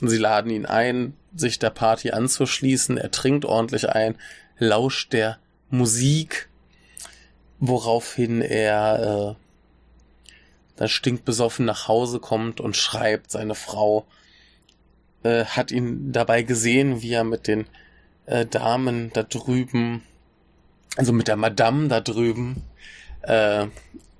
sie 0.00 0.16
laden 0.16 0.50
ihn 0.50 0.66
ein, 0.66 1.14
sich 1.34 1.58
der 1.58 1.70
Party 1.70 2.10
anzuschließen. 2.10 2.96
Er 2.96 3.10
trinkt 3.10 3.44
ordentlich 3.44 3.88
ein, 3.88 4.16
lauscht 4.58 5.12
der 5.12 5.38
Musik, 5.70 6.48
woraufhin 7.58 8.40
er 8.40 9.36
äh, 9.36 9.44
dann 10.76 10.88
stinkbesoffen 10.88 11.66
nach 11.66 11.88
Hause 11.88 12.18
kommt 12.18 12.60
und 12.60 12.76
schreibt, 12.76 13.30
seine 13.30 13.54
Frau 13.54 14.06
äh, 15.22 15.44
hat 15.44 15.70
ihn 15.70 16.12
dabei 16.12 16.42
gesehen, 16.42 17.02
wie 17.02 17.12
er 17.12 17.24
mit 17.24 17.46
den 17.46 17.66
äh, 18.26 18.46
Damen 18.46 19.10
da 19.12 19.22
drüben, 19.22 20.02
also 20.96 21.12
mit 21.12 21.28
der 21.28 21.36
Madame 21.36 21.88
da 21.88 22.00
drüben, 22.00 22.62
äh, 23.28 23.66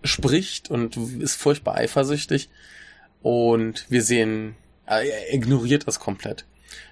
spricht 0.05 0.71
und 0.71 0.97
ist 0.97 1.37
furchtbar 1.37 1.77
eifersüchtig. 1.77 2.49
Und 3.23 3.87
wir 3.89 4.03
sehen, 4.03 4.55
äh, 4.87 5.09
er 5.09 5.35
ignoriert 5.35 5.87
das 5.87 5.99
komplett, 5.99 6.45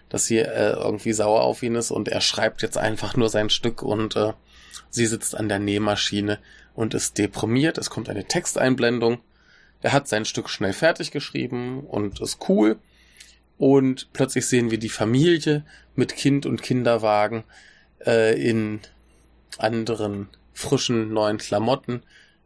dass 0.09 0.27
sie 0.27 0.39
äh, 0.39 0.73
irgendwie 0.73 1.13
sauer 1.13 1.43
auf 1.43 1.63
ihn 1.63 1.77
ist 1.77 1.91
und 1.91 2.09
er 2.09 2.21
schreibt 2.21 2.63
jetzt 2.63 2.79
einfach 2.79 3.17
nur 3.17 3.29
sein 3.29 3.51
Stück 3.51 3.83
und 3.83 4.17
äh, 4.17 4.33
sie 4.91 5.07
sitzt 5.07 5.37
an 5.37 5.49
der 5.49 5.59
Nähmaschine 5.59 6.39
und 6.75 6.95
ist 6.95 7.19
deprimiert. 7.19 7.79
Es 7.79 7.91
kommt 7.91 8.09
eine 8.09 8.25
Texteinblendung. 8.25 9.19
Er 9.83 9.93
hat 9.93 10.09
sein 10.09 10.25
Stück 10.25 10.49
schnell 10.49 10.73
fertig 10.73 11.11
geschrieben 11.11 11.81
und 11.81 12.21
ist 12.21 12.49
cool. 12.49 12.79
Und 13.59 14.13
plötzlich 14.13 14.47
sehen 14.47 14.71
wir 14.71 14.79
die 14.79 14.89
Familie 14.89 15.65
mit 15.95 16.17
Kind 16.17 16.45
und 16.45 16.63
Kinderwagen 16.63 17.45
äh, 18.05 18.39
in 18.41 18.81
anderen 19.59 20.29
frischen 20.57 21.13
neuen 21.13 21.37
Klamotten 21.37 22.03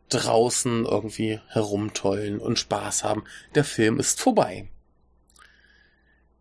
draußen 0.09 0.85
irgendwie 0.85 1.41
herumtollen 1.47 2.41
und 2.41 2.59
Spaß 2.59 3.05
haben. 3.05 3.23
Der 3.55 3.63
Film 3.63 4.01
ist 4.01 4.21
vorbei. 4.21 4.69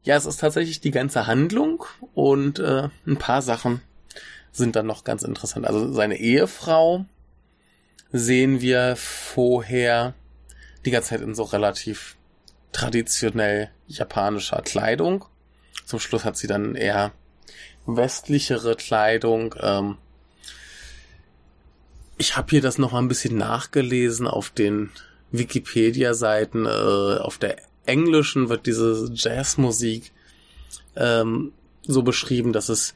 Ja, 0.02 0.16
es 0.16 0.26
ist 0.26 0.40
tatsächlich 0.40 0.82
die 0.82 0.90
ganze 0.90 1.28
Handlung 1.28 1.86
und 2.16 2.58
äh, 2.58 2.90
ein 3.06 3.18
paar 3.18 3.44
Sachen 3.44 3.82
sind 4.52 4.76
dann 4.76 4.88
noch 4.88 5.04
ganz 5.04 5.22
interessant. 5.22 5.68
Also 5.68 5.94
seine 5.94 6.18
Ehefrau 6.18 7.06
sehen 8.12 8.62
wir 8.62 8.96
vorher 8.96 10.16
die 10.86 10.92
ganze 10.92 11.10
Zeit 11.10 11.22
in 11.22 11.36
so 11.36 11.44
relativ 11.44 12.18
traditionell 12.72 13.70
japanischer 13.86 14.64
Kleidung. 14.64 15.26
Zum 15.86 16.00
Schluss 16.00 16.26
hat 16.26 16.36
sie 16.36 16.48
dann 16.48 16.74
eher 16.74 17.12
westlichere 17.86 18.76
Kleidung. 18.76 19.54
Ähm 19.62 19.98
ich 22.20 22.36
habe 22.36 22.50
hier 22.52 22.62
das 22.62 22.78
noch 22.78 22.92
mal 22.92 23.00
ein 23.00 23.08
bisschen 23.08 23.38
nachgelesen 23.38 24.28
auf 24.28 24.50
den 24.50 24.92
Wikipedia-Seiten. 25.32 26.66
Äh, 26.66 26.70
auf 26.70 27.38
der 27.38 27.58
englischen 27.86 28.50
wird 28.50 28.66
diese 28.66 29.10
Jazzmusik 29.14 30.12
ähm, 30.96 31.54
so 31.82 32.04
beschrieben, 32.04 32.52
dass 32.52 32.68
es 32.70 32.94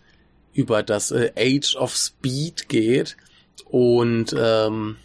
über 0.54 0.84
das 0.84 1.12
äh, 1.12 1.32
Age 1.38 1.76
of 1.78 1.96
Speed 1.96 2.68
geht 2.68 3.16
und 3.66 4.36
ähm, 4.38 4.98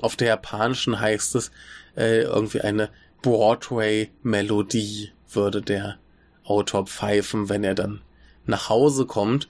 auf 0.00 0.16
der 0.16 0.28
japanischen 0.28 0.98
heißt 0.98 1.34
es 1.36 1.50
äh, 1.96 2.22
irgendwie 2.22 2.62
eine 2.62 2.88
Broadway-Melodie 3.22 5.12
würde 5.30 5.60
der 5.60 5.98
Autor 6.44 6.86
pfeifen, 6.86 7.50
wenn 7.50 7.62
er 7.62 7.74
dann 7.74 8.00
nach 8.46 8.70
Hause 8.70 9.04
kommt. 9.04 9.48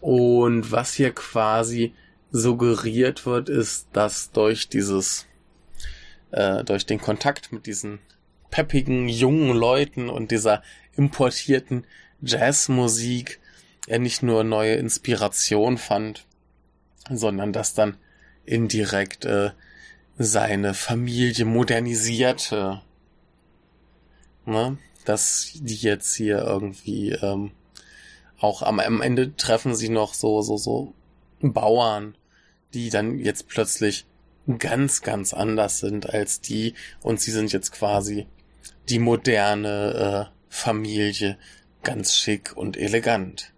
Und 0.00 0.70
was 0.70 0.94
hier 0.94 1.12
quasi 1.12 1.92
suggeriert 2.30 3.26
wird, 3.26 3.48
ist, 3.48 3.88
dass 3.92 4.32
durch 4.32 4.68
dieses, 4.68 5.26
äh, 6.30 6.64
durch 6.64 6.86
den 6.86 7.00
Kontakt 7.00 7.52
mit 7.52 7.66
diesen 7.66 8.00
peppigen 8.50 9.08
jungen 9.08 9.56
Leuten 9.56 10.08
und 10.08 10.30
dieser 10.30 10.62
importierten 10.96 11.86
Jazzmusik 12.20 13.40
er 13.86 13.98
nicht 13.98 14.22
nur 14.22 14.44
neue 14.44 14.74
Inspiration 14.74 15.78
fand, 15.78 16.26
sondern 17.10 17.52
dass 17.52 17.74
dann 17.74 17.96
indirekt 18.44 19.24
äh, 19.24 19.50
seine 20.18 20.74
Familie 20.74 21.44
modernisierte 21.44 22.82
ne? 24.48 24.78
dass 25.04 25.52
die 25.54 25.76
jetzt 25.76 26.14
hier 26.16 26.38
irgendwie 26.38 27.12
ähm, 27.12 27.52
auch 28.40 28.62
am, 28.62 28.80
am 28.80 29.00
Ende 29.00 29.36
treffen 29.36 29.74
sie 29.74 29.88
noch 29.88 30.14
so, 30.14 30.42
so, 30.42 30.56
so 30.56 30.94
Bauern, 31.40 32.16
die 32.74 32.90
dann 32.90 33.18
jetzt 33.18 33.48
plötzlich 33.48 34.06
ganz, 34.58 35.02
ganz 35.02 35.34
anders 35.34 35.78
sind 35.78 36.08
als 36.08 36.40
die 36.40 36.74
und 37.02 37.20
sie 37.20 37.30
sind 37.30 37.52
jetzt 37.52 37.72
quasi 37.72 38.26
die 38.88 38.98
moderne 38.98 40.30
äh, 40.30 40.34
Familie, 40.48 41.38
ganz 41.82 42.14
schick 42.14 42.56
und 42.56 42.76
elegant. 42.76 43.52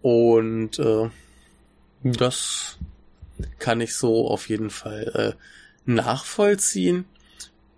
Und 0.00 0.78
äh, 0.78 1.10
das 2.02 2.78
kann 3.58 3.80
ich 3.80 3.94
so 3.94 4.28
auf 4.28 4.48
jeden 4.48 4.70
Fall 4.70 5.36
äh, 5.36 5.90
nachvollziehen. 5.90 7.06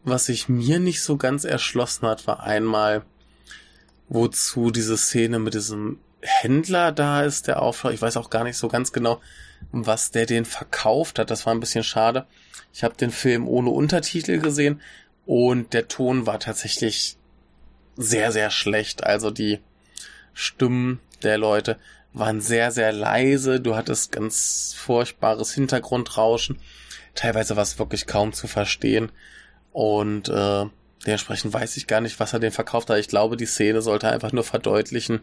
Was 0.05 0.27
sich 0.27 0.49
mir 0.49 0.79
nicht 0.79 1.03
so 1.03 1.17
ganz 1.17 1.45
erschlossen 1.45 2.07
hat, 2.07 2.27
war 2.27 2.43
einmal, 2.43 3.05
wozu 4.09 4.71
diese 4.71 4.97
Szene 4.97 5.39
mit 5.39 5.55
diesem 5.55 5.99
Händler 6.27 6.93
da 6.93 7.23
ist, 7.23 7.47
der 7.47 7.63
Aufschlag. 7.63 7.95
Ich 7.95 8.03
weiß 8.03 8.17
auch 8.17 8.31
gar 8.31 8.45
nicht 8.45 8.57
so 8.57 8.69
ganz 8.69 8.93
genau, 8.93 9.21
was 9.73 10.11
der 10.11 10.27
den 10.27 10.45
verkauft 10.45 11.19
hat. 11.19 11.31
Das 11.31 11.47
war 11.47 11.55
ein 11.55 11.61
bisschen 11.61 11.85
schade. 11.85 12.27
Ich 12.73 12.85
habe 12.85 12.97
den 12.97 13.11
Film 13.11 13.49
ohne 13.49 13.71
Untertitel 13.71 14.39
gesehen 14.39 14.81
und 15.25 15.73
der 15.73 15.89
Ton 15.89 16.27
war 16.27 16.39
tatsächlich 16.39 17.17
sehr, 17.97 18.33
sehr 18.33 18.51
schlecht. 18.51 19.05
Also 19.05 19.31
die 19.31 19.61
Stimmen 20.35 21.01
der 21.23 21.39
Leute 21.39 21.79
waren 22.13 22.41
sehr, 22.41 22.71
sehr 22.71 22.93
leise. 22.93 23.61
Du 23.61 23.77
hattest 23.77 24.13
ganz 24.13 24.75
furchtbares 24.77 25.53
Hintergrundrauschen. 25.53 26.59
Teilweise 27.15 27.57
war 27.57 27.63
es 27.63 27.79
wirklich 27.79 28.07
kaum 28.07 28.33
zu 28.33 28.47
verstehen. 28.47 29.11
Und 29.73 30.29
äh, 30.29 30.65
dementsprechend 31.07 31.53
weiß 31.53 31.77
ich 31.77 31.87
gar 31.87 32.01
nicht, 32.01 32.21
was 32.21 32.33
er 32.33 32.39
den 32.39 32.53
verkauft 32.53 32.91
hat. 32.91 32.99
Ich 32.99 33.09
glaube, 33.09 33.37
die 33.37 33.47
Szene 33.47 33.83
sollte 33.83 34.09
einfach 34.09 34.33
nur 34.33 34.45
verdeutlichen, 34.45 35.21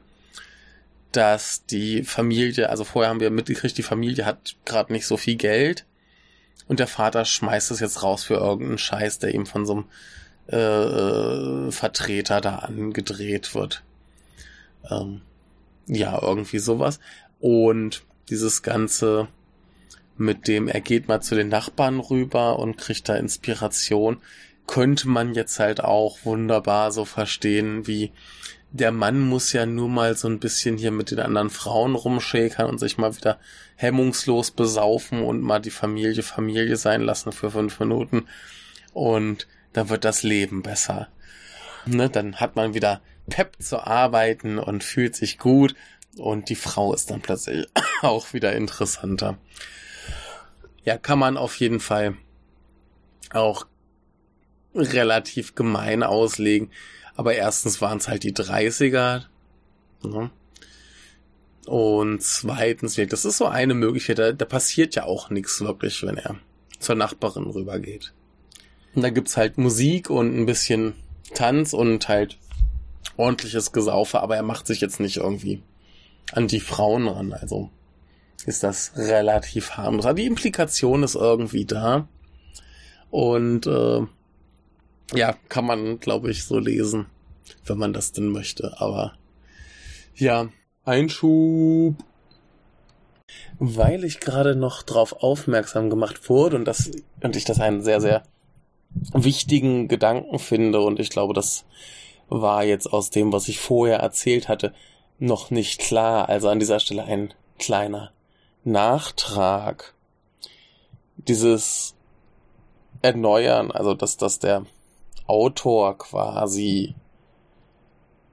dass 1.15 1.65
die 1.65 2.03
Familie, 2.03 2.69
also 2.69 2.83
vorher 2.83 3.09
haben 3.09 3.19
wir 3.19 3.29
mitgekriegt, 3.29 3.77
die 3.77 3.83
Familie 3.83 4.25
hat 4.25 4.55
gerade 4.65 4.91
nicht 4.91 5.07
so 5.07 5.17
viel 5.17 5.35
Geld 5.35 5.85
und 6.67 6.79
der 6.79 6.87
Vater 6.87 7.25
schmeißt 7.25 7.71
es 7.71 7.79
jetzt 7.79 8.03
raus 8.03 8.23
für 8.23 8.35
irgendeinen 8.35 8.77
Scheiß, 8.77 9.19
der 9.19 9.33
ihm 9.33 9.45
von 9.45 9.65
so 9.65 9.73
einem 9.73 9.85
äh, 10.49 10.57
äh, 10.57 11.71
Vertreter 11.71 12.41
da 12.41 12.57
angedreht 12.57 13.55
wird. 13.55 13.83
Ähm, 14.89 15.21
ja, 15.87 16.21
irgendwie 16.21 16.59
sowas. 16.59 16.99
Und 17.39 18.03
dieses 18.29 18.61
Ganze 18.61 19.27
mit 20.17 20.47
dem, 20.47 20.67
er 20.67 20.81
geht 20.81 21.07
mal 21.07 21.21
zu 21.21 21.35
den 21.35 21.49
Nachbarn 21.49 21.99
rüber 21.99 22.59
und 22.59 22.77
kriegt 22.77 23.09
da 23.09 23.15
Inspiration, 23.15 24.17
könnte 24.67 25.09
man 25.09 25.33
jetzt 25.33 25.59
halt 25.59 25.83
auch 25.83 26.19
wunderbar 26.23 26.91
so 26.91 27.05
verstehen, 27.05 27.87
wie 27.87 28.11
der 28.73 28.91
Mann 28.91 29.19
muss 29.19 29.53
ja 29.53 29.67
nur 29.67 29.87
mal 29.87 30.17
so 30.17 30.27
ein 30.27 30.39
bisschen 30.39 30.77
hier 30.77 30.89
mit 30.89 31.11
den 31.11 31.19
anderen 31.19 31.51
Frauen 31.51 31.93
rumschäkern 31.93 32.67
und 32.67 32.79
sich 32.79 32.97
mal 32.97 33.15
wieder 33.15 33.39
hemmungslos 33.75 34.49
besaufen 34.49 35.21
und 35.21 35.41
mal 35.41 35.59
die 35.59 35.69
Familie 35.69 36.23
Familie 36.23 36.75
sein 36.75 37.01
lassen 37.01 37.31
für 37.31 37.51
fünf 37.51 37.79
Minuten. 37.79 38.27
Und 38.91 39.47
dann 39.73 39.89
wird 39.89 40.03
das 40.03 40.23
Leben 40.23 40.63
besser. 40.63 41.07
Ne, 41.85 42.09
dann 42.09 42.37
hat 42.37 42.55
man 42.55 42.73
wieder 42.73 43.01
Pep 43.29 43.57
zu 43.59 43.79
arbeiten 43.79 44.57
und 44.57 44.83
fühlt 44.83 45.15
sich 45.15 45.37
gut 45.37 45.75
und 46.17 46.49
die 46.49 46.55
Frau 46.55 46.95
ist 46.95 47.11
dann 47.11 47.21
plötzlich 47.21 47.67
auch 48.01 48.33
wieder 48.33 48.53
interessanter. 48.53 49.37
Ja, 50.83 50.97
kann 50.97 51.19
man 51.19 51.37
auf 51.37 51.55
jeden 51.57 51.79
Fall 51.79 52.15
auch 53.31 53.67
relativ 54.73 55.53
gemein 55.53 56.01
auslegen. 56.01 56.71
Aber 57.15 57.35
erstens 57.35 57.81
waren 57.81 57.99
es 57.99 58.07
halt 58.07 58.23
die 58.23 58.33
30er. 58.33 59.23
Ne? 60.03 60.31
Und 61.65 62.21
zweitens, 62.21 62.95
das 63.09 63.25
ist 63.25 63.37
so 63.37 63.45
eine 63.45 63.73
Möglichkeit, 63.73 64.19
da, 64.19 64.31
da 64.31 64.45
passiert 64.45 64.95
ja 64.95 65.05
auch 65.05 65.29
nichts 65.29 65.61
wirklich, 65.61 66.03
wenn 66.03 66.17
er 66.17 66.35
zur 66.79 66.95
Nachbarin 66.95 67.45
rübergeht. 67.45 68.13
Und 68.95 69.01
da 69.01 69.09
gibt's 69.09 69.37
halt 69.37 69.57
Musik 69.57 70.09
und 70.09 70.37
ein 70.37 70.45
bisschen 70.45 70.93
Tanz 71.33 71.73
und 71.73 72.07
halt 72.09 72.37
ordentliches 73.17 73.71
Gesaufe, 73.71 74.19
aber 74.19 74.35
er 74.35 74.43
macht 74.43 74.67
sich 74.67 74.81
jetzt 74.81 74.99
nicht 74.99 75.17
irgendwie 75.17 75.61
an 76.31 76.47
die 76.47 76.59
Frauen 76.59 77.07
ran. 77.07 77.33
Also 77.33 77.69
ist 78.45 78.63
das 78.63 78.91
relativ 78.95 79.71
harmlos. 79.71 80.05
Aber 80.05 80.15
die 80.15 80.25
Implikation 80.25 81.03
ist 81.03 81.15
irgendwie 81.15 81.65
da. 81.65 82.07
Und 83.09 83.67
äh, 83.67 84.01
ja, 85.13 85.35
kann 85.49 85.65
man, 85.65 85.99
glaube 85.99 86.31
ich, 86.31 86.43
so 86.45 86.59
lesen, 86.59 87.07
wenn 87.65 87.77
man 87.77 87.93
das 87.93 88.11
denn 88.11 88.27
möchte. 88.27 88.79
Aber 88.79 89.13
ja, 90.15 90.49
Einschub. 90.85 91.95
Weil 93.59 94.03
ich 94.03 94.19
gerade 94.19 94.55
noch 94.55 94.83
drauf 94.83 95.23
aufmerksam 95.23 95.89
gemacht 95.89 96.29
wurde 96.29 96.55
und 96.55 96.65
das 96.65 96.91
und 97.21 97.35
ich 97.35 97.45
das 97.45 97.59
einen 97.59 97.81
sehr, 97.81 98.01
sehr 98.01 98.23
wichtigen 99.13 99.87
Gedanken 99.87 100.39
finde 100.39 100.81
und 100.81 100.99
ich 100.99 101.09
glaube, 101.09 101.33
das 101.33 101.65
war 102.29 102.63
jetzt 102.63 102.91
aus 102.91 103.09
dem, 103.09 103.31
was 103.31 103.47
ich 103.47 103.59
vorher 103.59 103.99
erzählt 103.99 104.47
hatte, 104.47 104.73
noch 105.19 105.51
nicht 105.51 105.79
klar. 105.79 106.29
Also 106.29 106.49
an 106.49 106.59
dieser 106.59 106.79
Stelle 106.79 107.03
ein 107.03 107.33
kleiner 107.59 108.11
Nachtrag. 108.63 109.93
Dieses 111.17 111.95
Erneuern, 113.01 113.71
also 113.71 113.93
dass, 113.93 114.17
dass 114.17 114.39
der 114.39 114.65
Autor 115.27 115.97
quasi 115.97 116.95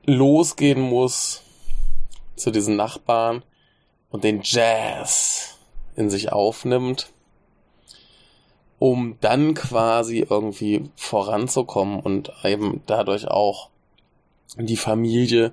losgehen 0.04 0.80
muss 0.80 1.42
zu 2.37 2.50
diesen 2.50 2.76
Nachbarn 2.76 3.44
und 4.11 4.25
den 4.25 4.40
Jazz 4.42 5.59
in 5.97 6.11
sich 6.11 6.32
aufnimmt, 6.32 7.12
um 8.78 9.18
dann 9.20 9.54
quasi 9.54 10.26
irgendwie 10.28 10.90
voranzukommen 10.97 12.00
und 12.00 12.32
eben 12.44 12.82
dadurch 12.87 13.28
auch 13.28 13.70
die 14.56 14.76
Familie 14.76 15.52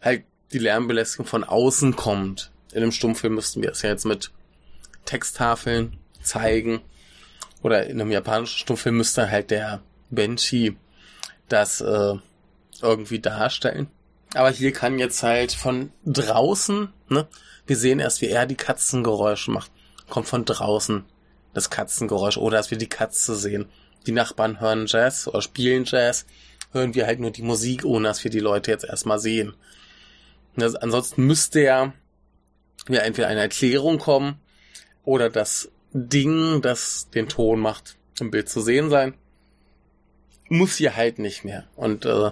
halt 0.00 0.24
die 0.52 0.58
Lärmbelästigung 0.58 1.26
von 1.26 1.44
außen 1.44 1.96
kommt. 1.96 2.50
In 2.72 2.82
einem 2.82 2.92
Stummfilm 2.92 3.34
müssten 3.34 3.62
wir 3.62 3.70
es 3.70 3.82
ja 3.82 3.90
jetzt 3.90 4.04
mit 4.06 4.30
Texttafeln 5.04 5.96
zeigen. 6.22 6.80
Oder 7.62 7.86
in 7.86 8.00
einem 8.00 8.10
japanischen 8.10 8.58
Stummfilm 8.58 8.96
müsste 8.96 9.30
halt 9.30 9.50
der 9.50 9.82
Benchi 10.10 10.76
das 11.48 11.80
äh, 11.80 12.14
irgendwie 12.80 13.18
darstellen. 13.18 13.88
Aber 14.34 14.50
hier 14.50 14.72
kann 14.72 14.98
jetzt 14.98 15.22
halt 15.22 15.52
von 15.52 15.90
draußen, 16.06 16.88
ne, 17.08 17.26
wir 17.66 17.76
sehen 17.76 17.98
erst, 17.98 18.20
wie 18.20 18.28
er 18.28 18.46
die 18.46 18.56
Katzengeräusche 18.56 19.50
macht, 19.50 19.70
kommt 20.08 20.28
von 20.28 20.44
draußen 20.44 21.04
das 21.54 21.70
Katzengeräusch 21.70 22.36
oder 22.36 22.56
dass 22.56 22.70
wir 22.70 22.78
die 22.78 22.88
Katze 22.88 23.34
sehen. 23.34 23.66
Die 24.06 24.12
Nachbarn 24.12 24.60
hören 24.60 24.86
Jazz 24.86 25.28
oder 25.28 25.42
spielen 25.42 25.84
Jazz, 25.84 26.26
hören 26.72 26.94
wir 26.94 27.06
halt 27.06 27.20
nur 27.20 27.30
die 27.30 27.42
Musik, 27.42 27.84
ohne 27.84 28.08
dass 28.08 28.24
wir 28.24 28.30
die 28.30 28.40
Leute 28.40 28.70
jetzt 28.70 28.84
erstmal 28.84 29.18
sehen. 29.18 29.54
Das, 30.56 30.74
ansonsten 30.74 31.26
müsste 31.26 31.60
ja, 31.60 31.92
ja 32.88 33.00
entweder 33.00 33.28
eine 33.28 33.40
Erklärung 33.40 33.98
kommen 33.98 34.40
oder 35.04 35.30
das 35.30 35.70
Ding, 35.92 36.62
das 36.62 37.08
den 37.10 37.28
Ton 37.28 37.60
macht, 37.60 37.96
im 38.20 38.30
Bild 38.30 38.48
zu 38.48 38.60
sehen 38.60 38.90
sein. 38.90 39.14
Muss 40.48 40.76
hier 40.76 40.96
halt 40.96 41.18
nicht 41.18 41.44
mehr. 41.44 41.64
Und 41.76 42.04
äh, 42.04 42.30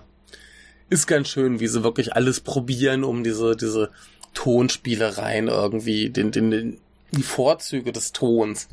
ist 0.91 1.07
ganz 1.07 1.29
schön, 1.29 1.61
wie 1.61 1.69
sie 1.69 1.85
wirklich 1.85 2.15
alles 2.15 2.41
probieren, 2.41 3.05
um 3.05 3.23
diese, 3.23 3.57
diese 3.57 3.91
Tonspielereien 4.35 5.49
irgendwie, 5.49 6.11
den, 6.11 6.31
den, 6.31 6.51
den, 6.51 6.81
die 7.13 7.23
Vorzüge 7.23 7.93
des 7.93 8.13
Tons 8.13 8.69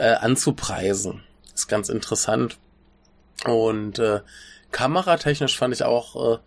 äh, 0.00 0.14
anzupreisen. 0.14 1.22
Ist 1.54 1.68
ganz 1.68 1.90
interessant. 1.90 2.58
Und 3.44 3.98
äh, 3.98 4.20
kameratechnisch 4.72 5.56
fand 5.56 5.74
ich 5.74 5.82
auch 5.82 6.34
äh, 6.34 6.38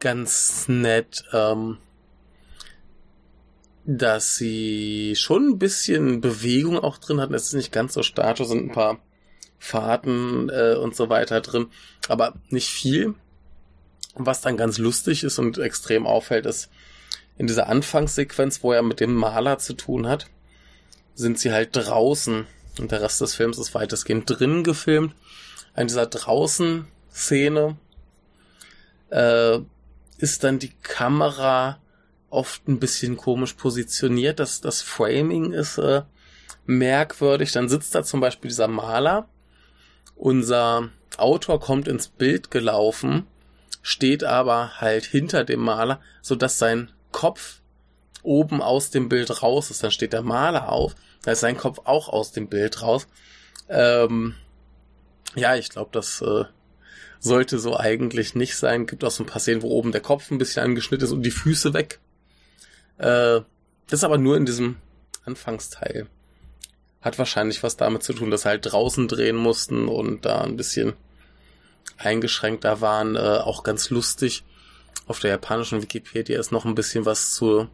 ganz 0.00 0.68
nett, 0.68 1.24
ähm, 1.32 1.78
dass 3.84 4.36
sie 4.36 5.14
schon 5.16 5.50
ein 5.50 5.58
bisschen 5.58 6.20
Bewegung 6.20 6.78
auch 6.78 6.98
drin 6.98 7.20
hatten. 7.20 7.34
Es 7.34 7.46
ist 7.46 7.54
nicht 7.54 7.72
ganz 7.72 7.94
so 7.94 8.02
statisch, 8.02 8.46
sind 8.46 8.70
ein 8.70 8.74
paar 8.74 8.98
Fahrten 9.58 10.48
äh, 10.50 10.74
und 10.74 10.96
so 10.96 11.10
weiter 11.10 11.40
drin, 11.40 11.66
aber 12.08 12.34
nicht 12.48 12.68
viel. 12.68 13.14
Was 14.14 14.40
dann 14.40 14.56
ganz 14.56 14.78
lustig 14.78 15.24
ist 15.24 15.38
und 15.38 15.58
extrem 15.58 16.06
auffällt, 16.06 16.46
ist 16.46 16.70
in 17.36 17.46
dieser 17.46 17.68
Anfangssequenz, 17.68 18.62
wo 18.62 18.72
er 18.72 18.82
mit 18.82 19.00
dem 19.00 19.14
Maler 19.14 19.58
zu 19.58 19.74
tun 19.74 20.08
hat, 20.08 20.26
sind 21.14 21.38
sie 21.38 21.52
halt 21.52 21.70
draußen 21.72 22.46
Und 22.80 22.92
der 22.92 23.02
Rest 23.02 23.20
des 23.20 23.34
Films 23.34 23.58
ist 23.58 23.74
weitestgehend 23.74 24.28
drin 24.28 24.64
gefilmt. 24.64 25.14
An 25.74 25.86
dieser 25.86 26.06
Draußen-Szene 26.06 27.76
äh, 29.10 29.58
ist 30.18 30.44
dann 30.44 30.58
die 30.58 30.72
Kamera 30.82 31.78
oft 32.30 32.68
ein 32.68 32.78
bisschen 32.78 33.16
komisch 33.16 33.54
positioniert. 33.54 34.40
Das, 34.40 34.60
das 34.60 34.82
Framing 34.82 35.52
ist 35.52 35.78
äh, 35.78 36.02
merkwürdig. 36.66 37.52
Dann 37.52 37.68
sitzt 37.68 37.94
da 37.94 38.02
zum 38.02 38.20
Beispiel 38.20 38.48
dieser 38.48 38.68
Maler. 38.68 39.28
Unser 40.16 40.90
Autor 41.16 41.60
kommt 41.60 41.88
ins 41.88 42.08
Bild 42.08 42.50
gelaufen, 42.50 43.26
steht 43.82 44.24
aber 44.24 44.80
halt 44.80 45.04
hinter 45.04 45.44
dem 45.44 45.60
Maler, 45.60 46.00
so 46.22 46.34
dass 46.34 46.58
sein 46.58 46.90
Kopf 47.12 47.60
oben 48.22 48.60
aus 48.60 48.90
dem 48.90 49.08
Bild 49.08 49.42
raus 49.42 49.70
ist. 49.70 49.82
Dann 49.82 49.90
steht 49.90 50.12
der 50.12 50.22
Maler 50.22 50.70
auf, 50.70 50.94
da 51.22 51.32
ist 51.32 51.40
sein 51.40 51.56
Kopf 51.56 51.80
auch 51.84 52.08
aus 52.08 52.32
dem 52.32 52.48
Bild 52.48 52.82
raus. 52.82 53.06
Ähm, 53.68 54.34
ja, 55.34 55.56
ich 55.56 55.68
glaube, 55.68 55.90
das 55.92 56.22
äh, 56.22 56.44
sollte 57.20 57.58
so 57.58 57.76
eigentlich 57.76 58.34
nicht 58.34 58.56
sein. 58.56 58.86
Gibt 58.86 59.04
auch 59.04 59.10
so 59.10 59.24
ein 59.24 59.26
paar 59.26 59.40
Szenen, 59.40 59.62
wo 59.62 59.68
oben 59.68 59.92
der 59.92 60.00
Kopf 60.00 60.30
ein 60.30 60.38
bisschen 60.38 60.62
angeschnitten 60.62 61.06
ist 61.06 61.12
und 61.12 61.22
die 61.22 61.30
Füße 61.30 61.74
weg. 61.74 62.00
Äh, 62.98 63.40
das 63.86 64.00
ist 64.00 64.04
aber 64.04 64.18
nur 64.18 64.36
in 64.36 64.46
diesem 64.46 64.76
Anfangsteil. 65.24 66.06
Hat 67.00 67.18
wahrscheinlich 67.18 67.62
was 67.62 67.76
damit 67.76 68.02
zu 68.02 68.12
tun, 68.12 68.30
dass 68.30 68.44
halt 68.44 68.70
draußen 68.70 69.08
drehen 69.08 69.36
mussten 69.36 69.88
und 69.88 70.24
da 70.24 70.42
ein 70.42 70.56
bisschen 70.56 70.94
eingeschränkter 71.96 72.80
waren. 72.80 73.16
Äh, 73.16 73.18
auch 73.18 73.62
ganz 73.62 73.90
lustig. 73.90 74.44
Auf 75.06 75.20
der 75.20 75.30
japanischen 75.30 75.82
Wikipedia 75.82 76.38
ist 76.38 76.52
noch 76.52 76.64
ein 76.64 76.74
bisschen 76.74 77.06
was 77.06 77.34
zur 77.34 77.70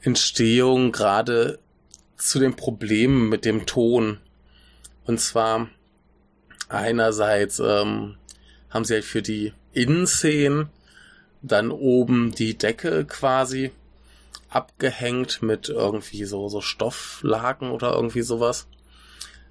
Entstehung 0.00 0.92
gerade 0.92 1.58
zu 2.28 2.38
den 2.38 2.54
Problemen 2.54 3.28
mit 3.28 3.44
dem 3.44 3.66
Ton. 3.66 4.18
Und 5.04 5.20
zwar 5.20 5.68
einerseits 6.68 7.58
ähm, 7.58 8.16
haben 8.70 8.84
sie 8.84 8.94
halt 8.94 9.04
für 9.04 9.22
die 9.22 9.52
Innenszenen 9.72 10.70
dann 11.42 11.70
oben 11.70 12.32
die 12.32 12.56
Decke 12.56 13.04
quasi 13.04 13.72
abgehängt 14.48 15.42
mit 15.42 15.68
irgendwie 15.68 16.24
so, 16.24 16.48
so 16.48 16.60
Stofflaken 16.60 17.70
oder 17.70 17.94
irgendwie 17.94 18.22
sowas. 18.22 18.68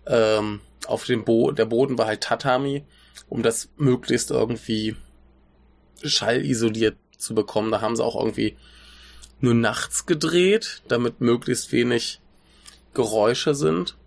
Ähm, 0.06 0.62
auf 0.88 1.06
dem 1.06 1.26
Bo 1.26 1.52
der 1.52 1.66
Boden 1.66 1.98
war 1.98 2.08
halt 2.08 2.22
Tatami, 2.22 2.86
um 3.28 3.44
das 3.44 3.70
möglichst 3.78 4.32
irgendwie 4.32 4.96
schallisoliert 6.04 6.98
zu 7.18 7.36
bekommen. 7.36 7.72
Da 7.72 7.82
haben 7.82 7.96
sie 7.96 8.04
auch 8.04 8.16
irgendwie 8.16 8.56
nur 9.42 9.54
nachts 9.54 10.06
gedreht, 10.06 10.82
damit 10.88 11.20
möglichst 11.20 11.72
wenig 11.72 12.22
Geräusche 12.94 13.56
sind. 13.56 13.98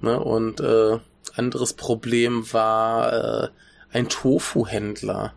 Ne, 0.00 0.18
und 0.18 0.60
äh, 0.60 0.98
anderes 1.34 1.74
Problem 1.74 2.52
war 2.52 3.44
äh, 3.44 3.48
ein 3.92 4.08
Tofu-Händler. 4.08 5.32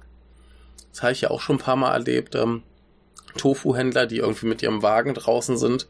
Das 0.91 1.03
habe 1.03 1.11
ich 1.11 1.21
ja 1.21 1.29
auch 1.29 1.41
schon 1.41 1.57
ein 1.57 1.59
paar 1.59 1.75
Mal 1.75 1.93
erlebt. 1.93 2.35
Ähm, 2.35 2.63
Tofu-Händler, 3.37 4.07
die 4.07 4.17
irgendwie 4.17 4.47
mit 4.47 4.61
ihrem 4.61 4.81
Wagen 4.81 5.13
draußen 5.13 5.57
sind, 5.57 5.87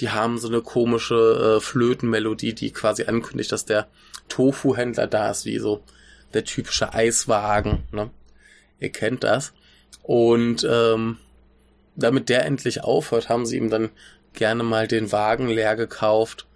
die 0.00 0.10
haben 0.10 0.38
so 0.38 0.48
eine 0.48 0.62
komische 0.62 1.56
äh, 1.56 1.60
Flötenmelodie, 1.60 2.54
die 2.54 2.72
quasi 2.72 3.04
ankündigt, 3.04 3.52
dass 3.52 3.64
der 3.64 3.88
Tofu-Händler 4.28 5.06
da 5.06 5.30
ist, 5.30 5.44
wie 5.44 5.58
so 5.58 5.82
der 6.34 6.44
typische 6.44 6.92
Eiswagen. 6.92 7.84
Ne? 7.92 8.10
Ihr 8.78 8.90
kennt 8.90 9.24
das. 9.24 9.52
Und 10.02 10.66
ähm, 10.68 11.18
damit 11.96 12.28
der 12.28 12.46
endlich 12.46 12.82
aufhört, 12.82 13.28
haben 13.28 13.46
sie 13.46 13.58
ihm 13.58 13.70
dann 13.70 13.90
gerne 14.32 14.62
mal 14.62 14.86
den 14.86 15.12
Wagen 15.12 15.48
leer 15.48 15.76
gekauft. 15.76 16.46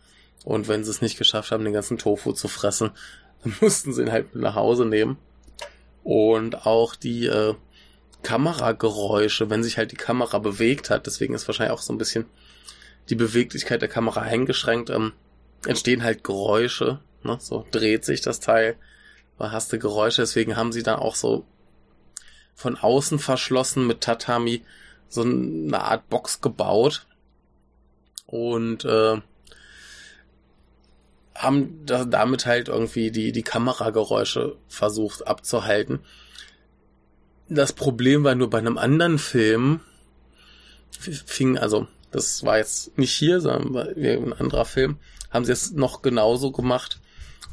Und 0.45 0.69
wenn 0.69 0.85
sie 0.85 0.91
es 0.91 1.03
nicht 1.03 1.19
geschafft 1.19 1.51
haben, 1.51 1.65
den 1.65 1.73
ganzen 1.73 1.99
Tofu 1.99 2.33
zu 2.33 2.49
fressen, 2.49 2.91
dann 3.45 3.55
mussten 3.61 3.93
sie 3.93 4.03
ihn 4.03 4.13
halt 4.13 4.35
nach 4.35 4.55
Hause 4.55 4.85
nehmen. 4.85 5.19
Und 6.03 6.67
auch 6.67 6.95
die 6.95 7.27
äh, 7.27 7.55
Kamerageräusche, 8.23 9.51
wenn 9.51 9.63
sich 9.63 9.79
halt 9.79 9.93
die 9.93 9.97
Kamera 9.97 10.39
bewegt 10.39 10.91
hat, 10.91 11.07
deswegen 11.07 11.35
ist 11.35 11.49
wahrscheinlich 11.49 11.77
auch 11.77 11.83
so 11.83 11.93
ein 11.93 11.99
bisschen 11.99 12.27
die 13.09 13.15
Beweglichkeit 13.15 13.83
der 13.83 13.89
Kamera 13.89 14.23
eingeschränkt, 14.23 14.91
ähm, 14.91 15.13
entstehen 15.67 16.03
halt 16.03 16.25
Geräusche. 16.25 17.01
Ne? 17.23 17.37
So 17.41 17.67
dreht 17.71 18.05
sich 18.05 18.21
das 18.21 18.41
Teil, 18.41 18.77
hast 19.39 19.73
du 19.73 19.79
Geräusche, 19.79 20.23
deswegen 20.23 20.57
haben 20.57 20.73
sie 20.73 20.83
dann 20.83 20.99
auch 20.99 21.15
so 21.15 21.45
von 22.55 22.77
außen 22.77 23.19
verschlossen 23.19 23.87
mit 23.87 24.01
Tatami 24.01 24.63
so 25.09 25.23
eine 25.23 25.81
Art 25.81 26.09
Box 26.09 26.41
gebaut 26.41 27.07
und 28.35 28.85
äh, 28.85 29.21
haben 31.37 31.87
da, 31.87 32.05
damit 32.05 32.47
halt 32.47 32.67
irgendwie 32.67 33.13
die, 33.13 33.31
die 33.31 33.45
Kamerageräusche 33.45 34.57
versucht 34.67 35.25
abzuhalten. 35.25 36.01
Das 37.49 37.73
Problem 37.73 38.25
war 38.25 38.35
nur 38.35 38.51
bei 38.51 38.59
einem 38.59 38.77
anderen 38.77 39.19
Film, 39.21 39.81
fing, 40.99 41.59
also 41.59 41.87
das 42.11 42.43
war 42.43 42.59
jetzt 42.59 42.99
nicht 42.99 43.13
hier, 43.13 43.41
sondern 43.41 43.95
ein 43.97 44.33
anderer 44.33 44.65
Film, 44.65 44.97
haben 45.31 45.45
sie 45.45 45.53
es 45.53 45.71
noch 45.71 46.03
genauso 46.03 46.51
gemacht. 46.51 46.99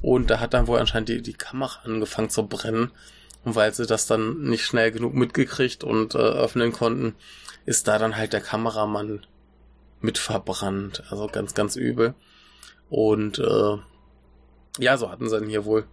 Und 0.01 0.31
da 0.31 0.39
hat 0.39 0.55
dann 0.55 0.65
wohl 0.65 0.79
anscheinend 0.79 1.09
die, 1.09 1.21
die 1.21 1.33
Kamera 1.33 1.81
angefangen 1.83 2.31
zu 2.31 2.47
brennen. 2.47 2.89
Und 3.43 3.53
weil 3.53 3.71
sie 3.71 3.85
das 3.85 4.07
dann 4.07 4.41
nicht 4.41 4.65
schnell 4.65 4.91
genug 4.91 5.13
mitgekriegt 5.13 5.83
und 5.83 6.15
äh, 6.15 6.17
öffnen 6.17 6.71
konnten, 6.71 7.13
ist 7.67 7.87
da 7.87 7.99
dann 7.99 8.17
halt 8.17 8.33
der 8.33 8.41
Kameramann 8.41 9.27
mit 10.01 10.17
verbrannt. 10.17 11.03
Also 11.09 11.27
ganz, 11.27 11.53
ganz 11.53 11.75
übel. 11.75 12.13
Und 12.89 13.39
äh, 13.39 13.77
ja, 14.79 14.97
so 14.97 15.09
hatten 15.09 15.29
sie 15.29 15.39
dann 15.39 15.49
hier 15.49 15.65
wohl 15.65 15.85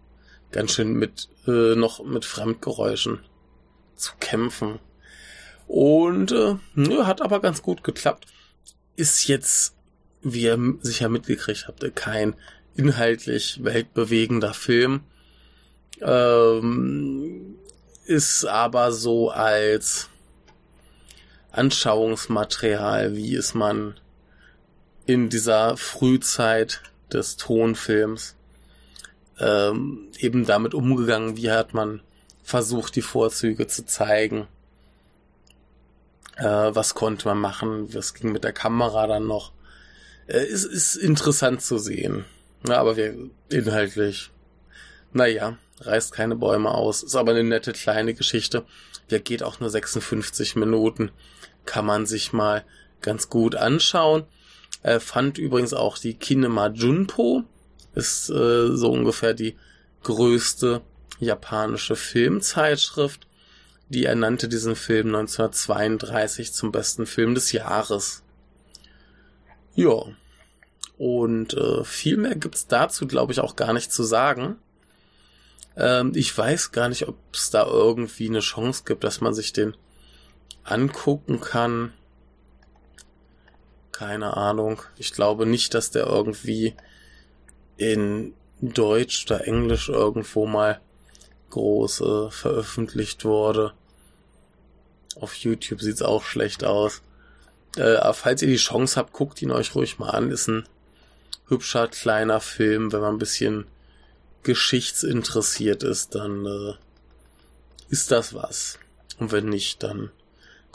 ganz 0.50 0.72
schön 0.72 0.94
mit 0.94 1.28
äh, 1.46 1.74
noch 1.74 2.04
mit 2.04 2.24
Fremdgeräuschen 2.24 3.20
zu 3.94 4.12
kämpfen. 4.20 4.78
Und 5.66 6.32
äh, 6.32 6.56
nö, 6.74 7.04
hat 7.04 7.20
aber 7.20 7.40
ganz 7.40 7.62
gut 7.62 7.84
geklappt. 7.84 8.26
Ist 8.96 9.28
jetzt, 9.28 9.76
wie 10.22 10.42
ihr 10.42 10.58
sicher 10.80 11.08
mitgekriegt 11.08 11.68
habt, 11.68 11.84
kein 11.94 12.34
inhaltlich 12.74 13.62
weltbewegender 13.62 14.54
Film. 14.54 15.02
Ähm, 16.00 17.56
ist 18.06 18.44
aber 18.46 18.92
so 18.92 19.30
als 19.30 20.08
Anschauungsmaterial, 21.50 23.16
wie 23.16 23.34
ist 23.34 23.54
man 23.54 23.98
in 25.06 25.28
dieser 25.28 25.76
Frühzeit 25.76 26.82
des 27.12 27.36
Tonfilms 27.36 28.36
ähm, 29.40 30.08
eben 30.18 30.44
damit 30.44 30.74
umgegangen, 30.74 31.36
wie 31.36 31.50
hat 31.50 31.74
man 31.74 32.02
versucht, 32.42 32.96
die 32.96 33.02
Vorzüge 33.02 33.66
zu 33.66 33.86
zeigen. 33.86 34.46
Äh, 36.36 36.44
was 36.44 36.94
konnte 36.94 37.28
man 37.28 37.38
machen, 37.38 37.94
was 37.94 38.14
ging 38.14 38.32
mit 38.32 38.44
der 38.44 38.52
Kamera 38.52 39.06
dann 39.06 39.26
noch. 39.26 39.52
Äh, 40.26 40.44
ist, 40.44 40.64
ist 40.64 40.96
interessant 40.96 41.62
zu 41.62 41.78
sehen. 41.78 42.24
Ja, 42.66 42.78
aber 42.78 42.96
wir 42.96 43.14
inhaltlich, 43.48 44.30
naja, 45.12 45.56
reißt 45.80 46.12
keine 46.12 46.36
Bäume 46.36 46.70
aus. 46.70 47.02
Ist 47.02 47.16
aber 47.16 47.32
eine 47.32 47.44
nette 47.44 47.72
kleine 47.72 48.14
Geschichte. 48.14 48.64
Der 49.10 49.20
geht 49.20 49.42
auch 49.42 49.60
nur 49.60 49.70
56 49.70 50.56
Minuten. 50.56 51.10
Kann 51.64 51.86
man 51.86 52.06
sich 52.06 52.32
mal 52.32 52.64
ganz 53.00 53.28
gut 53.28 53.54
anschauen. 53.54 54.24
Er 54.82 55.00
fand 55.00 55.38
übrigens 55.38 55.74
auch 55.74 55.98
die 55.98 56.14
Kinema 56.14 56.68
Junpo. 56.68 57.44
Ist 57.94 58.30
äh, 58.30 58.76
so 58.76 58.90
ungefähr 58.92 59.34
die 59.34 59.56
größte 60.02 60.82
japanische 61.18 61.96
Filmzeitschrift. 61.96 63.26
Die 63.88 64.04
ernannte 64.04 64.48
diesen 64.48 64.76
Film 64.76 65.08
1932 65.08 66.52
zum 66.52 66.72
besten 66.72 67.06
Film 67.06 67.34
des 67.34 67.52
Jahres. 67.52 68.22
Ja. 69.74 70.04
Und 70.98 71.54
äh, 71.54 71.84
viel 71.84 72.16
mehr 72.16 72.34
gibt's 72.34 72.66
dazu, 72.66 73.06
glaube 73.06 73.32
ich, 73.32 73.40
auch 73.40 73.56
gar 73.56 73.72
nicht 73.72 73.92
zu 73.92 74.02
sagen. 74.02 74.56
Ähm, 75.76 76.12
ich 76.14 76.36
weiß 76.36 76.72
gar 76.72 76.88
nicht, 76.88 77.06
ob 77.08 77.16
es 77.32 77.50
da 77.50 77.64
irgendwie 77.66 78.28
eine 78.28 78.40
Chance 78.40 78.82
gibt, 78.84 79.04
dass 79.04 79.20
man 79.20 79.32
sich 79.32 79.52
den 79.52 79.76
angucken 80.70 81.40
kann. 81.40 81.92
Keine 83.92 84.36
Ahnung. 84.36 84.82
Ich 84.96 85.12
glaube 85.12 85.46
nicht, 85.46 85.74
dass 85.74 85.90
der 85.90 86.06
irgendwie 86.06 86.74
in 87.76 88.34
Deutsch 88.60 89.26
oder 89.26 89.46
Englisch 89.46 89.88
irgendwo 89.88 90.46
mal 90.46 90.80
groß 91.50 92.00
äh, 92.00 92.30
veröffentlicht 92.30 93.24
wurde. 93.24 93.72
Auf 95.20 95.34
YouTube 95.34 95.80
sieht's 95.80 96.02
auch 96.02 96.22
schlecht 96.22 96.64
aus. 96.64 97.02
Äh, 97.76 98.12
falls 98.12 98.42
ihr 98.42 98.48
die 98.48 98.56
Chance 98.56 98.96
habt, 98.96 99.12
guckt 99.12 99.40
ihn 99.42 99.50
euch 99.50 99.74
ruhig 99.74 99.98
mal 99.98 100.10
an. 100.10 100.30
Ist 100.30 100.48
ein 100.48 100.68
hübscher 101.48 101.88
kleiner 101.88 102.40
Film, 102.40 102.92
wenn 102.92 103.00
man 103.00 103.14
ein 103.14 103.18
bisschen 103.18 103.66
geschichtsinteressiert 104.42 105.82
ist, 105.82 106.14
dann 106.14 106.46
äh, 106.46 106.74
ist 107.88 108.10
das 108.10 108.34
was. 108.34 108.78
Und 109.18 109.32
wenn 109.32 109.48
nicht, 109.48 109.82
dann 109.82 110.10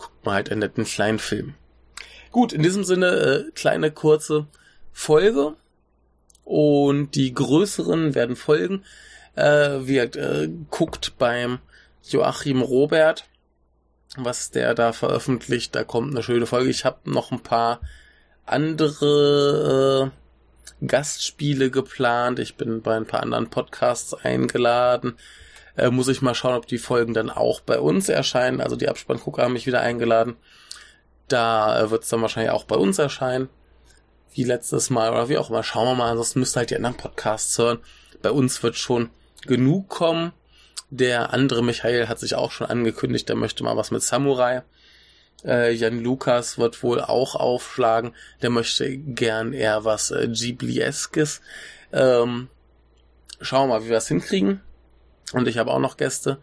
guckt 0.04 0.26
man 0.26 0.36
halt 0.36 0.52
einen 0.52 0.60
netten 0.60 0.84
kleinen 0.84 1.20
Film. 1.20 1.56
Gut, 2.32 2.52
in 2.52 2.62
diesem 2.62 2.84
Sinne, 2.84 3.08
äh, 3.08 3.52
kleine 3.52 3.92
kurze 3.92 4.48
Folge. 4.92 5.56
Und 6.44 7.16
die 7.16 7.34
größeren 7.34 8.16
werden 8.16 8.36
folgen. 8.36 8.84
Äh, 9.36 9.80
wir 9.88 10.13
äh, 10.16 10.50
guckt 10.70 11.18
beim 11.18 11.60
Joachim 12.10 12.62
Robert, 12.62 13.26
was 14.18 14.52
der 14.52 14.74
da 14.74 14.92
veröffentlicht. 14.92 15.74
Da 15.74 15.86
kommt 15.86 16.12
eine 16.12 16.22
schöne 16.22 16.46
Folge. 16.46 16.70
Ich 16.70 16.84
habe 16.84 17.10
noch 17.10 17.32
ein 17.32 17.42
paar 17.42 17.80
andere 18.46 20.12
äh, 20.82 20.86
Gastspiele 20.86 21.72
geplant. 21.72 22.39
Ich 22.39 22.56
bin 22.56 22.82
bei 22.82 22.98
ein 22.98 23.08
paar 23.08 23.24
anderen 23.24 23.50
Podcasts 23.50 24.13
eingeladen. 24.13 25.16
Äh, 25.76 25.90
muss 25.90 26.08
ich 26.08 26.22
mal 26.22 26.36
schauen, 26.36 26.56
ob 26.56 26.68
die 26.68 26.78
Folgen 26.78 27.14
dann 27.14 27.30
auch 27.30 27.62
bei 27.62 27.80
uns 27.80 28.10
erscheinen. 28.10 28.62
Also 28.62 28.76
die 28.76 28.90
Abspanngucker 28.90 29.44
haben 29.44 29.54
mich 29.54 29.68
wieder 29.68 29.82
eingeladen. 29.82 30.36
Da 31.28 31.80
äh, 31.80 31.90
wird 31.90 32.04
es 32.04 32.10
dann 32.10 32.22
wahrscheinlich 32.22 32.52
auch 32.52 32.66
bei 32.66 32.76
uns 32.76 33.00
erscheinen. 33.00 33.50
Wie 34.34 34.44
letztes 34.44 34.90
Mal 34.90 35.12
oder 35.12 35.30
wie 35.30 35.38
auch 35.38 35.50
immer. 35.50 35.64
Schauen 35.64 35.88
wir 35.88 35.96
mal. 35.96 36.12
Ansonsten 36.12 36.40
müsst 36.40 36.56
ihr 36.56 36.60
halt 36.60 36.70
die 36.70 36.76
anderen 36.76 36.98
Podcasts 36.98 37.58
hören. 37.58 37.80
Bei 38.22 38.32
uns 38.32 38.62
wird 38.64 38.76
schon 38.76 39.10
genug 39.46 39.90
kommen. 39.90 40.32
Der 40.90 41.34
andere 41.34 41.64
Michael 41.64 42.08
hat 42.08 42.20
sich 42.20 42.36
auch 42.36 42.52
schon 42.52 42.68
angekündigt, 42.68 43.28
der 43.28 43.36
möchte 43.36 43.64
mal 43.64 43.76
was 43.76 43.90
mit 43.90 44.04
Samurai. 44.04 44.62
Äh, 45.44 45.74
Jan 45.74 46.00
Lukas 46.00 46.60
wird 46.60 46.84
wohl 46.84 47.02
auch 47.02 47.36
aufschlagen. 47.36 48.14
Der 48.44 48.52
möchte 48.52 48.96
gern 48.98 49.54
eher 49.54 49.86
was 49.86 50.12
äh, 50.12 50.28
Ghibli-eskes. 50.28 51.42
Ähm, 51.92 52.48
schauen 53.42 53.70
wir 53.70 53.80
mal, 53.80 53.86
wie 53.86 53.90
wir 53.90 53.98
es 53.98 54.08
hinkriegen. 54.08 54.62
Und 55.32 55.48
ich 55.48 55.58
habe 55.58 55.72
auch 55.72 55.80
noch 55.80 55.98
Gäste. 55.98 56.40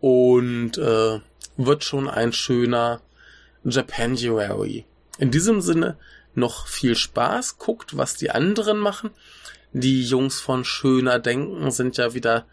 Und 0.00 0.78
äh, 0.78 1.20
wird 1.56 1.84
schon 1.84 2.08
ein 2.08 2.32
schöner 2.32 3.00
Japanuary. 3.64 4.84
In 5.18 5.30
diesem 5.30 5.60
Sinne 5.60 5.96
noch 6.34 6.66
viel 6.66 6.96
Spaß. 6.96 7.58
Guckt, 7.58 7.96
was 7.96 8.16
die 8.16 8.30
anderen 8.30 8.78
machen. 8.78 9.10
Die 9.72 10.04
Jungs 10.04 10.40
von 10.40 10.64
Schöner 10.64 11.18
Denken 11.18 11.70
sind 11.70 11.96
ja 11.96 12.14
wieder 12.14 12.46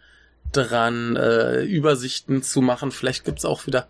dran, 0.52 1.16
äh, 1.16 1.62
Übersichten 1.62 2.42
zu 2.42 2.60
machen. 2.60 2.90
Vielleicht 2.90 3.24
gibt's 3.24 3.44
auch 3.44 3.66
wieder 3.66 3.88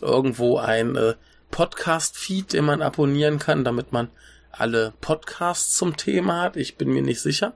irgendwo 0.00 0.58
ein 0.58 0.96
äh, 0.96 1.14
Podcast-Feed, 1.50 2.52
den 2.52 2.64
man 2.64 2.82
abonnieren 2.82 3.38
kann, 3.38 3.64
damit 3.64 3.92
man 3.92 4.10
alle 4.50 4.92
Podcasts 5.00 5.76
zum 5.76 5.96
Thema 5.96 6.42
hat. 6.42 6.56
Ich 6.56 6.76
bin 6.76 6.90
mir 6.90 7.02
nicht 7.02 7.20
sicher. 7.20 7.54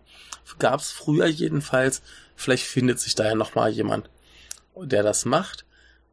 Gab's 0.59 0.91
früher 0.91 1.27
jedenfalls. 1.27 2.03
Vielleicht 2.39 2.67
findet 2.67 3.01
sich 3.01 3.17
da 3.17 3.25
ja 3.25 3.35
nochmal 3.35 3.71
jemand, 3.71 4.09
der 4.77 5.03
das 5.03 5.25
macht. 5.25 5.67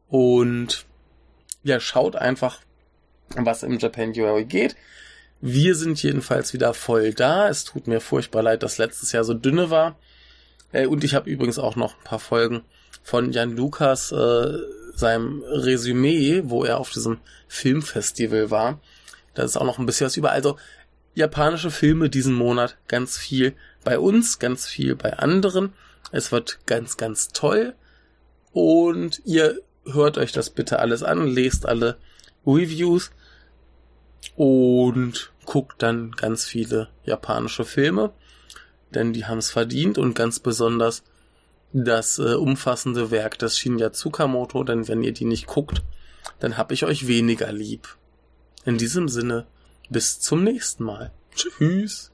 Und 0.08 0.84
ja, 1.62 1.78
schaut 1.78 2.16
einfach, 2.16 2.62
was 3.36 3.62
im 3.62 3.78
Japan 3.78 4.12
Japanuary 4.12 4.44
geht. 4.44 4.74
Wir 5.40 5.76
sind 5.76 6.02
jedenfalls 6.02 6.52
wieder 6.52 6.74
voll 6.74 7.14
da. 7.14 7.48
Es 7.48 7.62
tut 7.62 7.86
mir 7.86 8.00
furchtbar 8.00 8.42
leid, 8.42 8.64
dass 8.64 8.78
letztes 8.78 9.12
Jahr 9.12 9.22
so 9.22 9.34
dünne 9.34 9.70
war. 9.70 9.96
Äh, 10.72 10.86
und 10.86 11.04
ich 11.04 11.14
habe 11.14 11.30
übrigens 11.30 11.60
auch 11.60 11.76
noch 11.76 11.96
ein 11.96 12.04
paar 12.04 12.18
Folgen 12.18 12.62
von 13.04 13.30
Jan 13.30 13.54
Lukas, 13.54 14.10
äh, 14.10 14.58
seinem 14.96 15.44
Resümee, 15.44 16.42
wo 16.46 16.64
er 16.64 16.78
auf 16.78 16.90
diesem 16.90 17.18
Filmfestival 17.46 18.50
war. 18.50 18.80
Da 19.34 19.44
ist 19.44 19.56
auch 19.56 19.64
noch 19.64 19.78
ein 19.78 19.86
bisschen 19.86 20.06
was 20.06 20.16
über. 20.16 20.32
Also 20.32 20.56
japanische 21.14 21.70
Filme 21.70 22.10
diesen 22.10 22.34
Monat 22.34 22.78
ganz 22.88 23.16
viel 23.16 23.54
bei 23.84 24.00
uns, 24.00 24.40
ganz 24.40 24.66
viel 24.66 24.96
bei 24.96 25.18
anderen. 25.18 25.72
Es 26.12 26.32
wird 26.32 26.60
ganz, 26.66 26.96
ganz 26.96 27.28
toll. 27.28 27.74
Und 28.52 29.20
ihr 29.24 29.60
hört 29.84 30.18
euch 30.18 30.32
das 30.32 30.50
bitte 30.50 30.78
alles 30.78 31.02
an, 31.02 31.26
lest 31.26 31.66
alle 31.66 31.98
Reviews 32.46 33.10
und 34.34 35.32
guckt 35.44 35.82
dann 35.82 36.12
ganz 36.12 36.44
viele 36.44 36.88
japanische 37.04 37.64
Filme, 37.64 38.12
denn 38.90 39.12
die 39.12 39.26
haben 39.26 39.38
es 39.38 39.50
verdient 39.50 39.98
und 39.98 40.14
ganz 40.14 40.40
besonders 40.40 41.02
das 41.72 42.18
äh, 42.18 42.34
umfassende 42.34 43.10
Werk 43.10 43.38
des 43.38 43.58
Shinya 43.58 43.92
Tsukamoto, 43.92 44.64
denn 44.64 44.88
wenn 44.88 45.02
ihr 45.02 45.12
die 45.12 45.24
nicht 45.24 45.46
guckt, 45.46 45.82
dann 46.40 46.56
hab 46.56 46.72
ich 46.72 46.84
euch 46.84 47.06
weniger 47.06 47.52
lieb. 47.52 47.96
In 48.64 48.78
diesem 48.78 49.08
Sinne, 49.08 49.46
bis 49.90 50.18
zum 50.20 50.42
nächsten 50.42 50.84
Mal. 50.84 51.12
Tschüss. 51.34 52.10